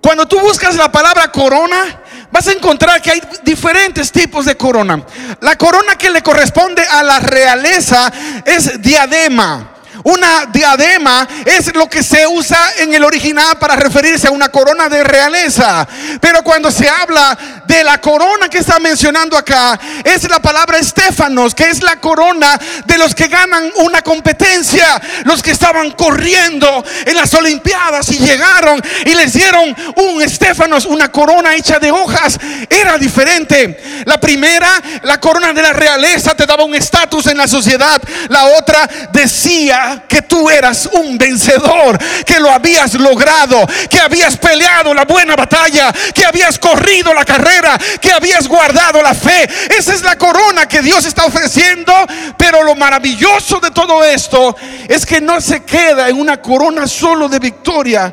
[0.00, 5.04] Cuando tú buscas la palabra corona, vas a encontrar que hay diferentes tipos de corona.
[5.40, 8.12] La corona que le corresponde a la realeza
[8.44, 9.69] es diadema.
[10.04, 14.88] Una diadema es lo que se usa en el original para referirse a una corona
[14.88, 15.86] de realeza.
[16.20, 17.36] Pero cuando se habla
[17.66, 22.58] de la corona que está mencionando acá, es la palabra estéfanos, que es la corona
[22.84, 28.82] de los que ganan una competencia, los que estaban corriendo en las Olimpiadas y llegaron
[29.04, 32.38] y les dieron un estéfanos, una corona hecha de hojas.
[32.68, 34.04] Era diferente.
[34.06, 38.00] La primera, la corona de la realeza, te daba un estatus en la sociedad.
[38.28, 44.94] La otra decía que tú eras un vencedor, que lo habías logrado, que habías peleado
[44.94, 49.48] la buena batalla, que habías corrido la carrera, que habías guardado la fe.
[49.76, 51.92] Esa es la corona que Dios está ofreciendo,
[52.36, 54.56] pero lo maravilloso de todo esto
[54.88, 58.12] es que no se queda en una corona solo de victoria,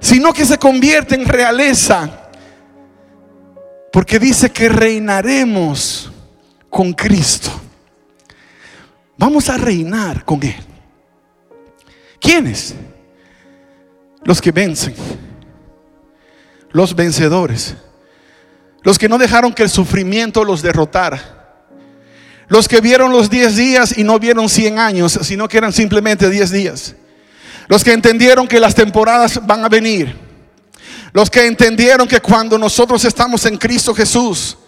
[0.00, 2.08] sino que se convierte en realeza.
[3.92, 6.10] Porque dice que reinaremos
[6.68, 7.50] con Cristo.
[9.16, 10.75] Vamos a reinar con Él.
[12.26, 12.74] ¿Quiénes?
[14.24, 14.94] Los que vencen.
[16.72, 17.76] Los vencedores.
[18.82, 21.20] Los que no dejaron que el sufrimiento los derrotara.
[22.48, 26.28] Los que vieron los 10 días y no vieron 100 años, sino que eran simplemente
[26.28, 26.96] 10 días.
[27.68, 30.16] Los que entendieron que las temporadas van a venir.
[31.12, 34.58] Los que entendieron que cuando nosotros estamos en Cristo Jesús,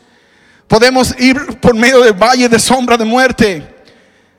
[0.69, 3.78] podemos ir por medio del valle de sombra de muerte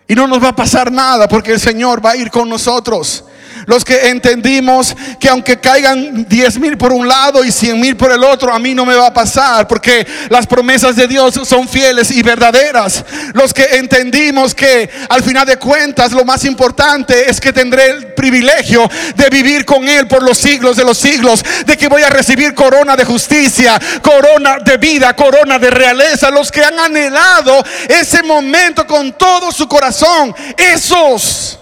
[0.10, 3.24] y no nos va a pasar nada porque el Señor va a ir con nosotros.
[3.66, 8.12] Los que entendimos que aunque caigan diez mil por un lado y cien mil por
[8.12, 11.68] el otro, a mí no me va a pasar, porque las promesas de Dios son
[11.68, 13.04] fieles y verdaderas.
[13.34, 18.14] Los que entendimos que al final de cuentas lo más importante es que tendré el
[18.14, 22.10] privilegio de vivir con Él por los siglos de los siglos, de que voy a
[22.10, 26.30] recibir corona de justicia, corona de vida, corona de realeza.
[26.30, 31.60] Los que han anhelado ese momento con todo su corazón, esos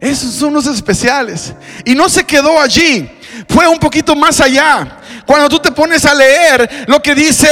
[0.00, 1.52] esos son los especiales.
[1.84, 3.10] Y no se quedó allí.
[3.48, 4.98] Fue un poquito más allá.
[5.26, 7.48] Cuando tú te pones a leer lo que dice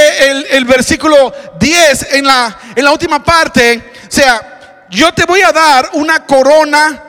[0.50, 5.52] el, versículo 10 en la, en la última parte, o sea, yo te voy a
[5.52, 7.02] dar una corona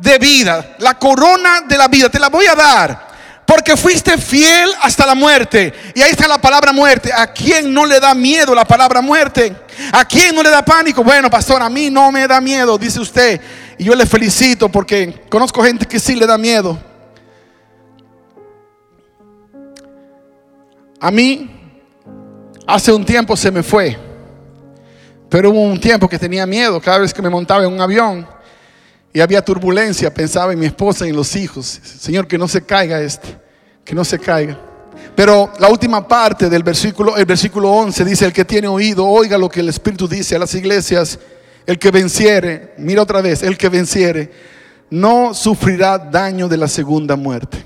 [0.00, 3.12] de vida, la corona de la vida, te la voy a dar.
[3.44, 5.74] Porque fuiste fiel hasta la muerte.
[5.94, 7.12] Y ahí está la palabra muerte.
[7.12, 9.54] ¿A quién no le da miedo la palabra muerte?
[9.92, 11.02] ¿A quién no le da pánico?
[11.02, 13.40] Bueno, pastor, a mí no me da miedo, dice usted.
[13.82, 16.78] Y yo le felicito porque conozco gente que sí le da miedo.
[21.00, 21.50] A mí,
[22.64, 23.98] hace un tiempo se me fue.
[25.28, 28.24] Pero hubo un tiempo que tenía miedo cada vez que me montaba en un avión
[29.12, 30.14] y había turbulencia.
[30.14, 31.66] Pensaba en mi esposa y en los hijos.
[31.82, 33.36] Señor, que no se caiga este,
[33.84, 34.60] que no se caiga.
[35.16, 39.36] Pero la última parte del versículo, el versículo 11 dice, el que tiene oído, oiga
[39.36, 41.18] lo que el Espíritu dice a las iglesias.
[41.66, 44.30] El que venciere, mira otra vez, el que venciere,
[44.90, 47.64] no sufrirá daño de la segunda muerte.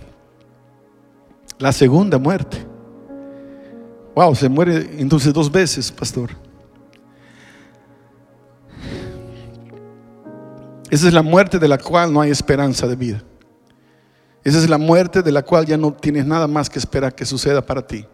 [1.59, 2.59] La segunda muerte.
[4.15, 6.31] Wow, se muere entonces dos veces, pastor.
[10.91, 13.23] Esa es la muerte de la cual no hay esperanza de vida.
[14.45, 17.27] Esa es la muerte de la cual ya no tienes nada más que esperar que
[17.27, 18.07] suceda para ti.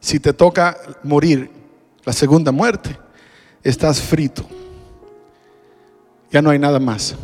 [0.00, 1.50] Si te toca morir
[2.04, 2.98] la segunda muerte,
[3.62, 4.46] estás frito.
[6.30, 7.14] Ya no hay nada más.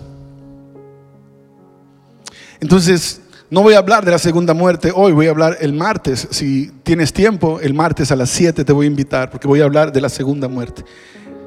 [2.61, 6.27] Entonces, no voy a hablar de la segunda muerte hoy, voy a hablar el martes.
[6.31, 9.65] Si tienes tiempo, el martes a las 7 te voy a invitar porque voy a
[9.65, 10.85] hablar de la segunda muerte.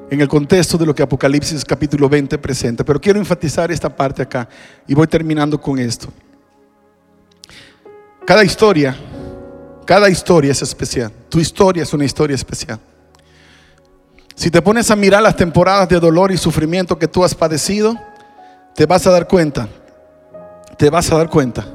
[0.10, 2.84] En el contexto de lo que Apocalipsis capítulo 20 presenta.
[2.86, 4.48] Pero quiero enfatizar esta parte acá
[4.88, 6.08] y voy terminando con esto.
[8.26, 8.96] Cada historia,
[9.86, 11.12] cada historia es especial.
[11.30, 12.80] Tu historia es una historia especial.
[14.38, 17.98] Si te pones a mirar las temporadas de dolor y sufrimiento que tú has padecido,
[18.76, 19.68] te vas a dar cuenta,
[20.78, 21.66] te vas a dar cuenta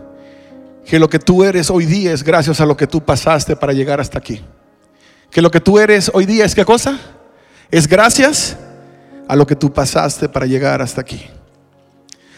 [0.85, 3.73] que lo que tú eres hoy día es gracias a lo que tú pasaste para
[3.73, 4.45] llegar hasta aquí.
[5.29, 7.01] Que lo que tú eres hoy día es qué cosa?
[7.69, 8.57] Es gracias
[9.27, 11.29] a lo que tú pasaste para llegar hasta aquí.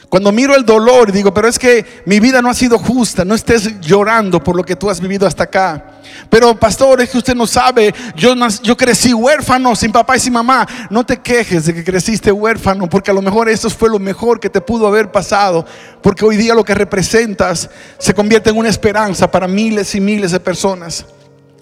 [0.08, 3.24] Cuando miro el dolor y digo, pero es que mi vida no ha sido justa,
[3.24, 5.94] no estés llorando por lo que tú has vivido hasta acá.
[6.28, 10.32] Pero pastor, es que usted no sabe, yo, yo crecí huérfano, sin papá y sin
[10.32, 10.66] mamá.
[10.90, 14.38] No te quejes de que creciste huérfano, porque a lo mejor eso fue lo mejor
[14.38, 15.66] que te pudo haber pasado,
[16.02, 20.30] porque hoy día lo que representas se convierte en una esperanza para miles y miles
[20.30, 21.04] de personas.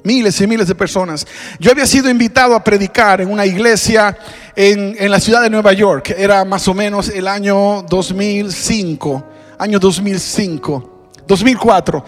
[0.05, 1.27] Miles y miles de personas.
[1.59, 4.17] Yo había sido invitado a predicar en una iglesia
[4.57, 6.15] en, en, la ciudad de Nueva York.
[6.17, 9.25] Era más o menos el año 2005.
[9.59, 11.09] Año 2005.
[11.27, 12.05] 2004.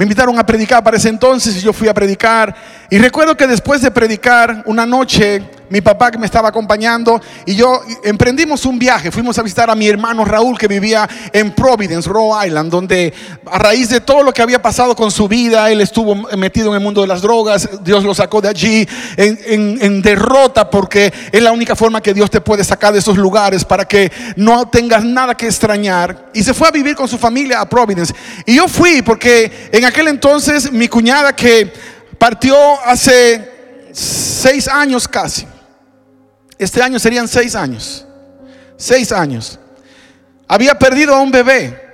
[0.00, 2.54] Me invitaron a predicar para ese entonces y yo fui a predicar.
[2.88, 7.54] Y recuerdo que después de predicar, una noche, mi papá que me estaba acompañando y
[7.54, 9.10] yo emprendimos un viaje.
[9.10, 13.14] Fuimos a visitar a mi hermano Raúl que vivía en Providence, Rhode Island, donde
[13.46, 16.74] a raíz de todo lo que había pasado con su vida, él estuvo metido en
[16.74, 17.68] el mundo de las drogas.
[17.82, 22.30] Dios lo sacó de allí en, en derrota porque es la única forma que Dios
[22.30, 26.30] te puede sacar de esos lugares para que no tengas nada que extrañar.
[26.34, 28.12] Y se fue a vivir con su familia a Providence.
[28.44, 31.72] Y yo fui porque en aquel entonces mi cuñada que
[32.18, 33.50] partió hace
[33.92, 35.46] seis años casi.
[36.60, 38.04] Este año serían seis años.
[38.76, 39.58] Seis años.
[40.46, 41.88] Había perdido a un bebé.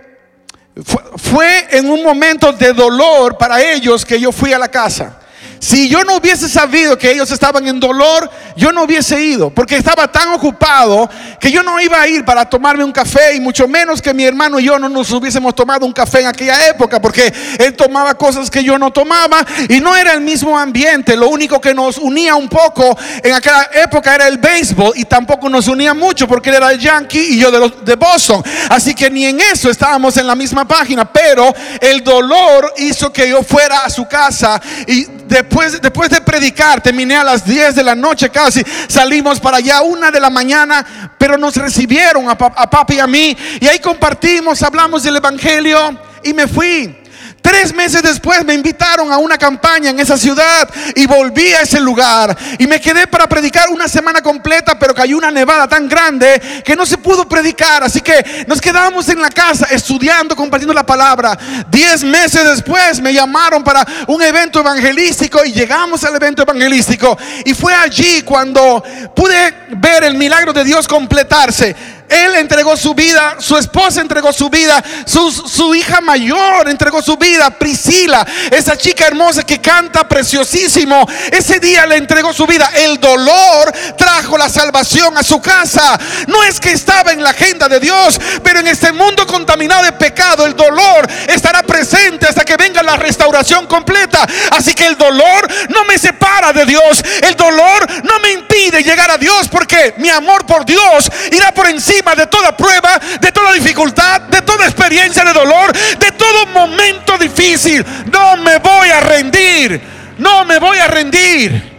[1.16, 5.20] Fue, en un momento de dolor para ellos que yo fui a la casa.
[5.58, 9.76] Si yo no hubiese sabido que ellos estaban en dolor, yo no hubiese ido, porque
[9.76, 11.08] estaba tan ocupado
[11.40, 14.24] que yo no iba a ir para tomarme un café y mucho menos que mi
[14.24, 18.14] hermano y yo no nos hubiésemos tomado un café en aquella época, porque él tomaba
[18.14, 21.16] cosas que yo no tomaba y no era el mismo ambiente.
[21.16, 25.48] Lo único que nos unía un poco en aquella época era el béisbol y tampoco
[25.48, 28.42] nos unía mucho porque él era el Yankee y yo de, los, de Boston.
[28.68, 33.28] Así que ni en eso estábamos en la misma página, pero el dolor hizo que
[33.28, 37.82] yo fuera a su casa y después, después de predicar, terminé a las 10 de
[37.84, 42.70] la noche casi, salimos para allá, una de la mañana, pero nos recibieron a, a
[42.70, 47.05] papi y a mí, y ahí compartimos, hablamos del Evangelio y me fui.
[47.46, 51.78] Tres meses después me invitaron a una campaña en esa ciudad y volví a ese
[51.78, 52.36] lugar.
[52.58, 56.74] Y me quedé para predicar una semana completa, pero cayó una nevada tan grande que
[56.74, 57.84] no se pudo predicar.
[57.84, 61.38] Así que nos quedamos en la casa estudiando, compartiendo la palabra.
[61.70, 67.16] Diez meses después me llamaron para un evento evangelístico y llegamos al evento evangelístico.
[67.44, 68.82] Y fue allí cuando
[69.14, 71.76] pude ver el milagro de Dios completarse.
[72.08, 77.16] Él entregó su vida, su esposa entregó su vida, su, su, hija mayor entregó su
[77.16, 82.70] vida, Priscila, esa chica hermosa que canta preciosísimo, ese día le entregó su vida.
[82.74, 85.98] El dolor trajo la salvación a su casa.
[86.28, 89.92] No es que estaba en la agenda de Dios, pero en este mundo contaminado de
[89.92, 94.26] pecado, el dolor estará presente hasta que venga la restauración completa.
[94.52, 99.10] Así que el dolor no me separa de Dios, el dolor no me impide llegar
[99.10, 103.52] a Dios porque mi amor por Dios irá por encima de toda prueba, de toda
[103.52, 107.84] dificultad, de toda experiencia de dolor, de todo momento difícil.
[108.12, 109.80] No me voy a rendir,
[110.18, 111.76] no me voy a rendir.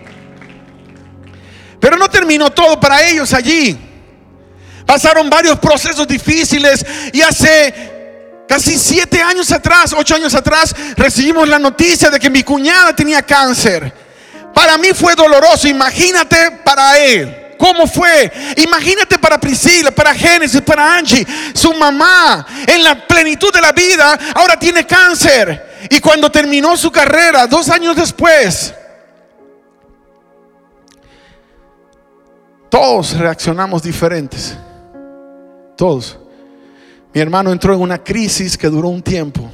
[1.79, 3.77] Pero no terminó todo para ellos allí.
[4.85, 11.59] Pasaron varios procesos difíciles y hace casi siete años atrás, ocho años atrás, recibimos la
[11.59, 13.93] noticia de que mi cuñada tenía cáncer.
[14.53, 17.46] Para mí fue doloroso, imagínate para él.
[17.57, 18.31] ¿Cómo fue?
[18.57, 24.17] Imagínate para Priscila, para Génesis, para Angie, su mamá, en la plenitud de la vida,
[24.35, 25.87] ahora tiene cáncer.
[25.89, 28.73] Y cuando terminó su carrera, dos años después,
[32.69, 34.55] todos reaccionamos diferentes.
[35.75, 36.17] Todos.
[37.13, 39.49] Mi hermano entró en una crisis que duró un tiempo.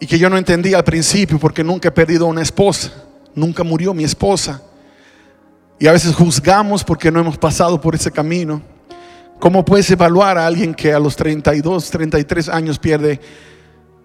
[0.00, 2.92] Y que yo no entendía al principio porque nunca he perdido una esposa.
[3.34, 4.60] Nunca murió mi esposa.
[5.78, 8.62] Y a veces juzgamos porque no hemos pasado por ese camino.
[9.40, 13.20] ¿Cómo puedes evaluar a alguien que a los 32, 33 años pierde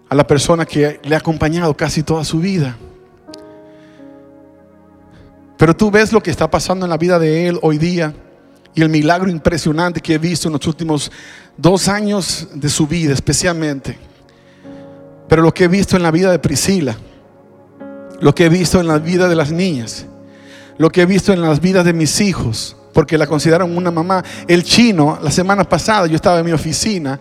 [0.09, 2.75] a la persona que le ha acompañado casi toda su vida?
[5.57, 8.13] Pero tú ves lo que está pasando en la vida de él hoy día
[8.73, 11.11] y el milagro impresionante que he visto en los últimos
[11.57, 13.97] dos años de su vida especialmente.
[15.27, 16.97] Pero lo que he visto en la vida de Priscila,
[18.19, 20.05] lo que he visto en la vida de las niñas,
[20.79, 24.23] lo que he visto en las vidas de mis hijos, porque la consideraron una mamá.
[24.47, 27.19] El chino, la semana pasada yo estaba en mi oficina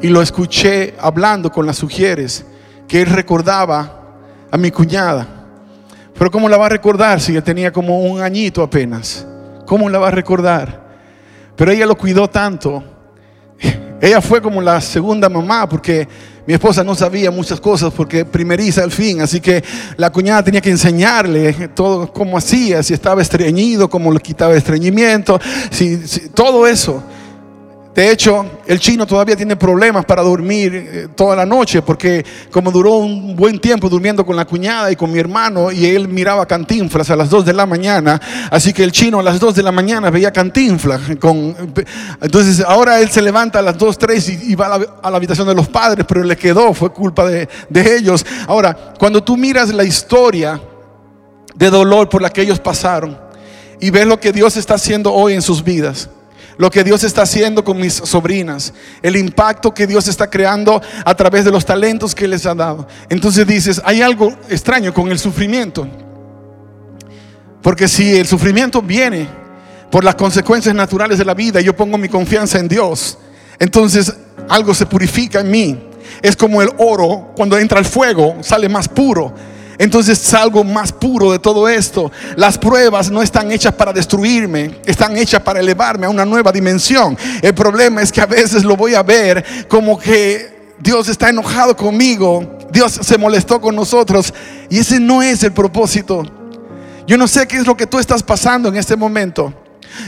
[0.00, 2.46] y lo escuché hablando con las sugieres,
[2.86, 4.00] que él recordaba
[4.48, 5.26] a mi cuñada.
[6.16, 9.26] Pero ¿cómo la va a recordar si ella tenía como un añito apenas?
[9.66, 10.80] ¿Cómo la va a recordar?
[11.56, 12.84] Pero ella lo cuidó tanto.
[14.00, 16.08] Ella fue como la segunda mamá porque
[16.50, 19.62] mi esposa no sabía muchas cosas porque primeriza al fin, así que
[19.96, 25.38] la cuñada tenía que enseñarle todo cómo hacía, si estaba estreñido, cómo le quitaba estreñimiento,
[25.70, 25.98] si,
[26.34, 27.04] todo eso.
[27.94, 32.70] De hecho, el chino todavía tiene problemas para dormir eh, toda la noche porque como
[32.70, 36.46] duró un buen tiempo durmiendo con la cuñada y con mi hermano y él miraba
[36.46, 39.64] cantinflas a las 2 de la mañana, así que el chino a las 2 de
[39.64, 41.00] la mañana veía cantinflas.
[41.18, 41.74] Con,
[42.22, 44.66] entonces ahora él se levanta a las 2, 3 y, va
[45.02, 48.24] a la, habitación de los padres, pero le quedó, fue culpa de, de ellos.
[48.46, 50.60] Ahora, cuando tú miras la historia
[51.56, 53.18] de dolor por la que ellos pasaron
[53.80, 56.08] y ves lo que Dios está haciendo hoy en sus vidas,
[56.60, 61.14] lo que Dios está haciendo con mis sobrinas, el impacto que Dios está creando a
[61.14, 62.86] través de los talentos que les ha dado.
[63.08, 65.88] Entonces dices, hay algo extraño con el sufrimiento.
[67.62, 69.26] Porque si el sufrimiento viene
[69.90, 73.16] por las consecuencias naturales de la vida, yo pongo mi confianza en Dios,
[73.58, 74.14] entonces
[74.46, 75.88] algo se purifica en mí.
[76.20, 79.32] Es como el oro, cuando entra el fuego, sale más puro.
[79.80, 82.12] Entonces salgo más puro de todo esto.
[82.36, 87.16] Las pruebas no están hechas para destruirme, están hechas para elevarme a una nueva dimensión.
[87.40, 91.74] El problema es que a veces lo voy a ver como que Dios está enojado
[91.74, 94.34] conmigo, Dios se molestó con nosotros
[94.68, 96.24] y ese no es el propósito.
[97.06, 99.54] Yo no sé qué es lo que tú estás pasando en este momento.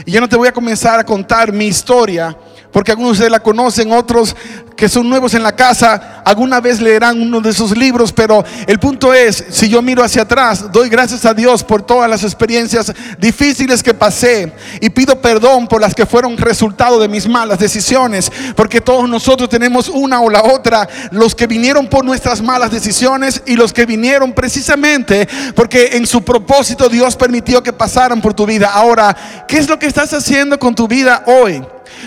[0.05, 2.37] Y yo no te voy a comenzar a contar mi historia
[2.71, 4.35] porque algunos de ustedes la conocen, otros
[4.75, 8.79] que son nuevos en la casa, alguna vez leerán uno de esos libros, pero el
[8.79, 12.93] punto es, si yo miro hacia atrás, doy gracias a Dios por todas las experiencias
[13.17, 18.31] difíciles que pasé y pido perdón por las que fueron resultado de mis malas decisiones,
[18.55, 23.41] porque todos nosotros tenemos una o la otra, los que vinieron por nuestras malas decisiones
[23.45, 28.45] y los que vinieron precisamente porque en su propósito Dios permitió que pasaran por tu
[28.45, 28.71] vida.
[28.73, 29.15] Ahora,
[29.47, 31.63] ¿qué es lo que estás haciendo con tu vida hoy?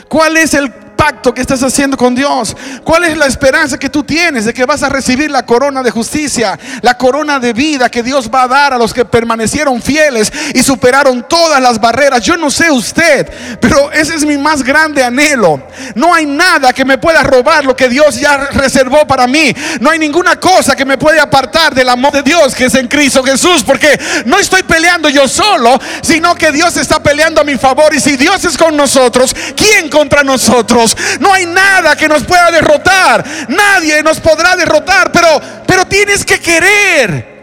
[0.09, 2.57] ¿Cuál es el pacto que estás haciendo con Dios?
[2.83, 5.93] ¿Cuál es la esperanza que tú tienes de que vas a recibir la corona de
[5.93, 10.33] justicia, la corona de vida que Dios va a dar a los que permanecieron fieles
[10.53, 12.23] y superaron todas las barreras?
[12.23, 13.31] Yo no sé usted,
[13.61, 15.63] pero ese es mi más grande anhelo.
[15.95, 19.55] No hay nada que me pueda robar lo que Dios ya reservó para mí.
[19.79, 22.89] No hay ninguna cosa que me pueda apartar del amor de Dios que es en
[22.89, 27.57] Cristo Jesús, porque no estoy peleando yo solo, sino que Dios está peleando a mi
[27.57, 27.95] favor.
[27.95, 30.96] Y si Dios es con nosotros, ¿quién contra nosotros?
[31.21, 33.25] No hay nada que nos pueda derrotar.
[33.49, 37.37] Nadie nos podrá derrotar, pero, pero tienes que querer.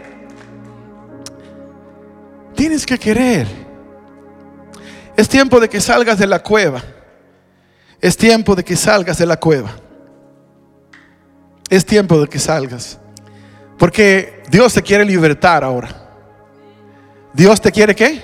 [2.54, 3.46] Tienes que querer.
[5.16, 6.82] Es tiempo de que salgas de la cueva.
[8.00, 9.70] Es tiempo de que salgas de la cueva.
[11.70, 12.98] Es tiempo de que salgas.
[13.78, 15.88] Porque Dios te quiere libertar ahora.
[17.32, 18.20] Dios te quiere qué?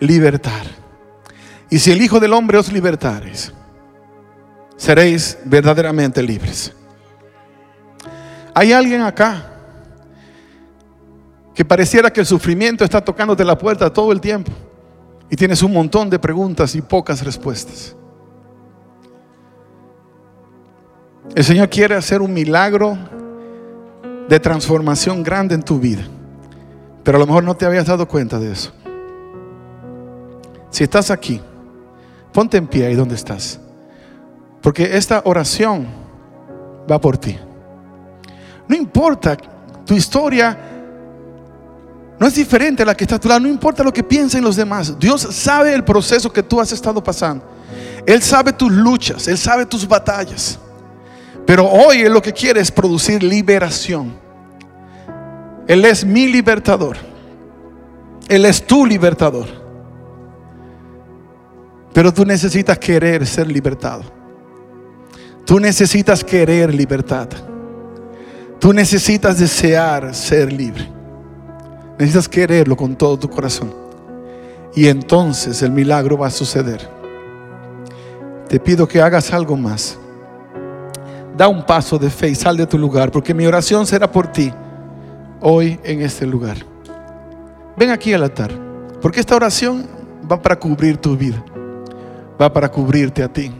[0.00, 0.66] Libertar.
[1.70, 3.52] Y si el Hijo del Hombre os libertares,
[4.76, 6.72] seréis verdaderamente libres.
[8.54, 9.48] Hay alguien acá
[11.54, 14.52] que pareciera que el sufrimiento está tocándote la puerta todo el tiempo
[15.30, 17.96] y tienes un montón de preguntas y pocas respuestas.
[21.34, 22.98] El Señor quiere hacer un milagro
[24.28, 26.02] de transformación grande en tu vida,
[27.02, 28.72] pero a lo mejor no te habías dado cuenta de eso.
[30.68, 31.40] Si estás aquí,
[32.32, 33.60] ponte en pie ahí donde estás,
[34.62, 35.86] porque esta oración
[36.90, 37.36] va por ti.
[38.68, 39.36] No importa
[39.84, 40.56] tu historia,
[42.18, 44.44] no es diferente a la que está a tu lado, no importa lo que piensen
[44.44, 44.96] los demás.
[44.98, 47.44] Dios sabe el proceso que tú has estado pasando.
[48.06, 50.58] Él sabe tus luchas, Él sabe tus batallas.
[51.44, 54.14] Pero hoy Él lo que quiere es producir liberación.
[55.66, 56.96] Él es mi libertador.
[58.28, 59.48] Él es tu libertador.
[61.92, 64.21] Pero tú necesitas querer ser libertado.
[65.44, 67.28] Tú necesitas querer libertad.
[68.58, 70.88] Tú necesitas desear ser libre.
[71.98, 73.74] Necesitas quererlo con todo tu corazón.
[74.74, 76.88] Y entonces el milagro va a suceder.
[78.48, 79.98] Te pido que hagas algo más.
[81.36, 84.28] Da un paso de fe y sal de tu lugar, porque mi oración será por
[84.28, 84.52] ti
[85.40, 86.58] hoy en este lugar.
[87.76, 88.52] Ven aquí al altar,
[89.00, 89.86] porque esta oración
[90.30, 91.42] va para cubrir tu vida,
[92.40, 93.50] va para cubrirte a ti.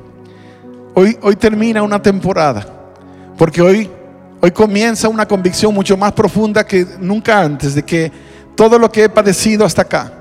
[0.94, 2.66] Hoy, hoy termina una temporada,
[3.38, 3.90] porque hoy,
[4.40, 8.12] hoy comienza una convicción mucho más profunda que nunca antes de que
[8.54, 10.12] todo lo que he padecido hasta acá,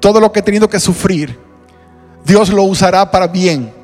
[0.00, 1.38] todo lo que he tenido que sufrir,
[2.24, 3.82] Dios lo usará para bien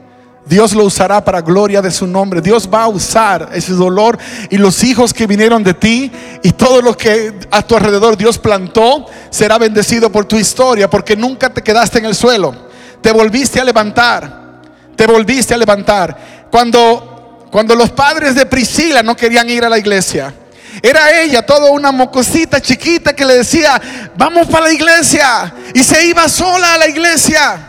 [0.49, 2.41] Dios lo usará para gloria de su nombre.
[2.41, 4.19] Dios va a usar ese dolor
[4.49, 6.11] y los hijos que vinieron de ti
[6.43, 11.17] y todo lo que a tu alrededor Dios plantó será bendecido por tu historia porque
[11.17, 12.55] nunca te quedaste en el suelo.
[13.03, 14.48] Te volviste a levantar.
[14.99, 16.47] Te volviste a levantar.
[16.51, 20.35] Cuando, cuando los padres de Priscila no querían ir a la iglesia.
[20.83, 23.81] Era ella, toda una mocosita chiquita que le decía,
[24.17, 25.55] vamos para la iglesia.
[25.73, 27.61] Y se iba sola a la iglesia.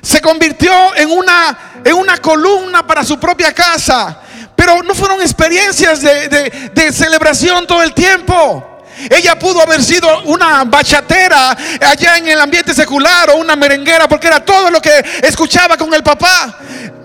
[0.00, 4.18] Se convirtió en una en una columna para su propia casa.
[4.54, 8.71] Pero no fueron experiencias de, celebración todo el tiempo.
[9.10, 14.26] Ella pudo haber sido una bachatera allá en el ambiente secular o una merenguera porque
[14.26, 16.58] era todo lo que escuchaba con el papá.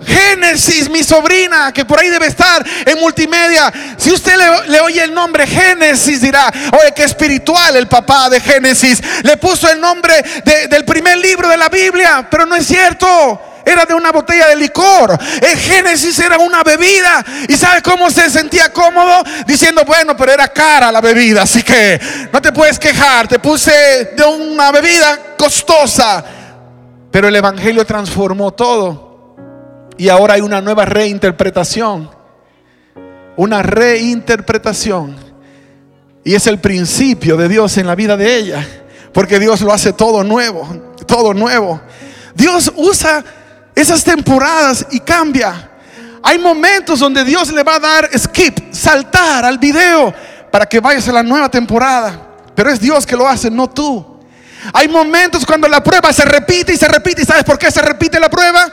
[0.06, 3.72] Génesis, mi sobrina, que por ahí debe estar en multimedia.
[3.96, 4.36] Si usted
[4.66, 9.02] le, oye el nombre Génesis, dirá, oye, que espiritual el papá de Génesis.
[9.22, 10.14] Le puso el nombre
[10.70, 14.56] del primer libro de la Biblia, pero no es cierto era de una botella de
[14.56, 15.18] licor.
[15.40, 17.24] En Génesis era una bebida.
[17.48, 19.22] ¿Y sabe cómo se sentía cómodo?
[19.46, 22.00] Diciendo, bueno, pero era cara la bebida, así que
[22.32, 23.28] no te puedes quejar.
[23.28, 26.24] Te puse de una bebida costosa.
[27.10, 29.36] Pero el Evangelio transformó todo.
[29.98, 32.10] Y ahora hay una nueva reinterpretación.
[33.36, 35.16] Una reinterpretación.
[36.24, 38.66] Y es el principio de Dios en la vida de ella.
[39.12, 40.66] Porque Dios lo hace todo nuevo.
[41.06, 41.80] Todo nuevo.
[42.34, 43.24] Dios usa
[43.80, 45.70] esas temporadas y cambia.
[46.22, 50.12] Hay momentos donde Dios le va a dar skip, saltar al video
[50.50, 52.26] para que vayas a la nueva temporada.
[52.54, 54.18] Pero es Dios que lo hace, no tú.
[54.72, 57.22] Hay momentos cuando la prueba se repite y se repite.
[57.22, 58.66] ¿Y sabes por qué se repite la prueba?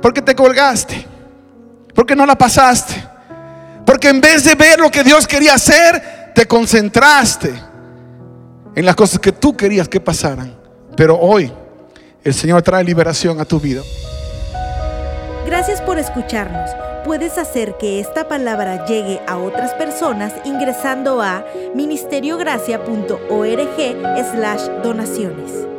[0.00, 1.06] Porque te colgaste.
[1.94, 3.04] Porque no la pasaste.
[3.84, 7.52] Porque en vez de ver lo que Dios quería hacer, te concentraste
[8.74, 10.56] en las cosas que tú querías que pasaran.
[10.96, 11.52] Pero hoy
[12.22, 13.82] el Señor trae liberación a tu vida.
[15.48, 16.70] Gracias por escucharnos.
[17.06, 21.42] Puedes hacer que esta palabra llegue a otras personas ingresando a
[21.74, 25.77] ministeriogracia.org slash donaciones.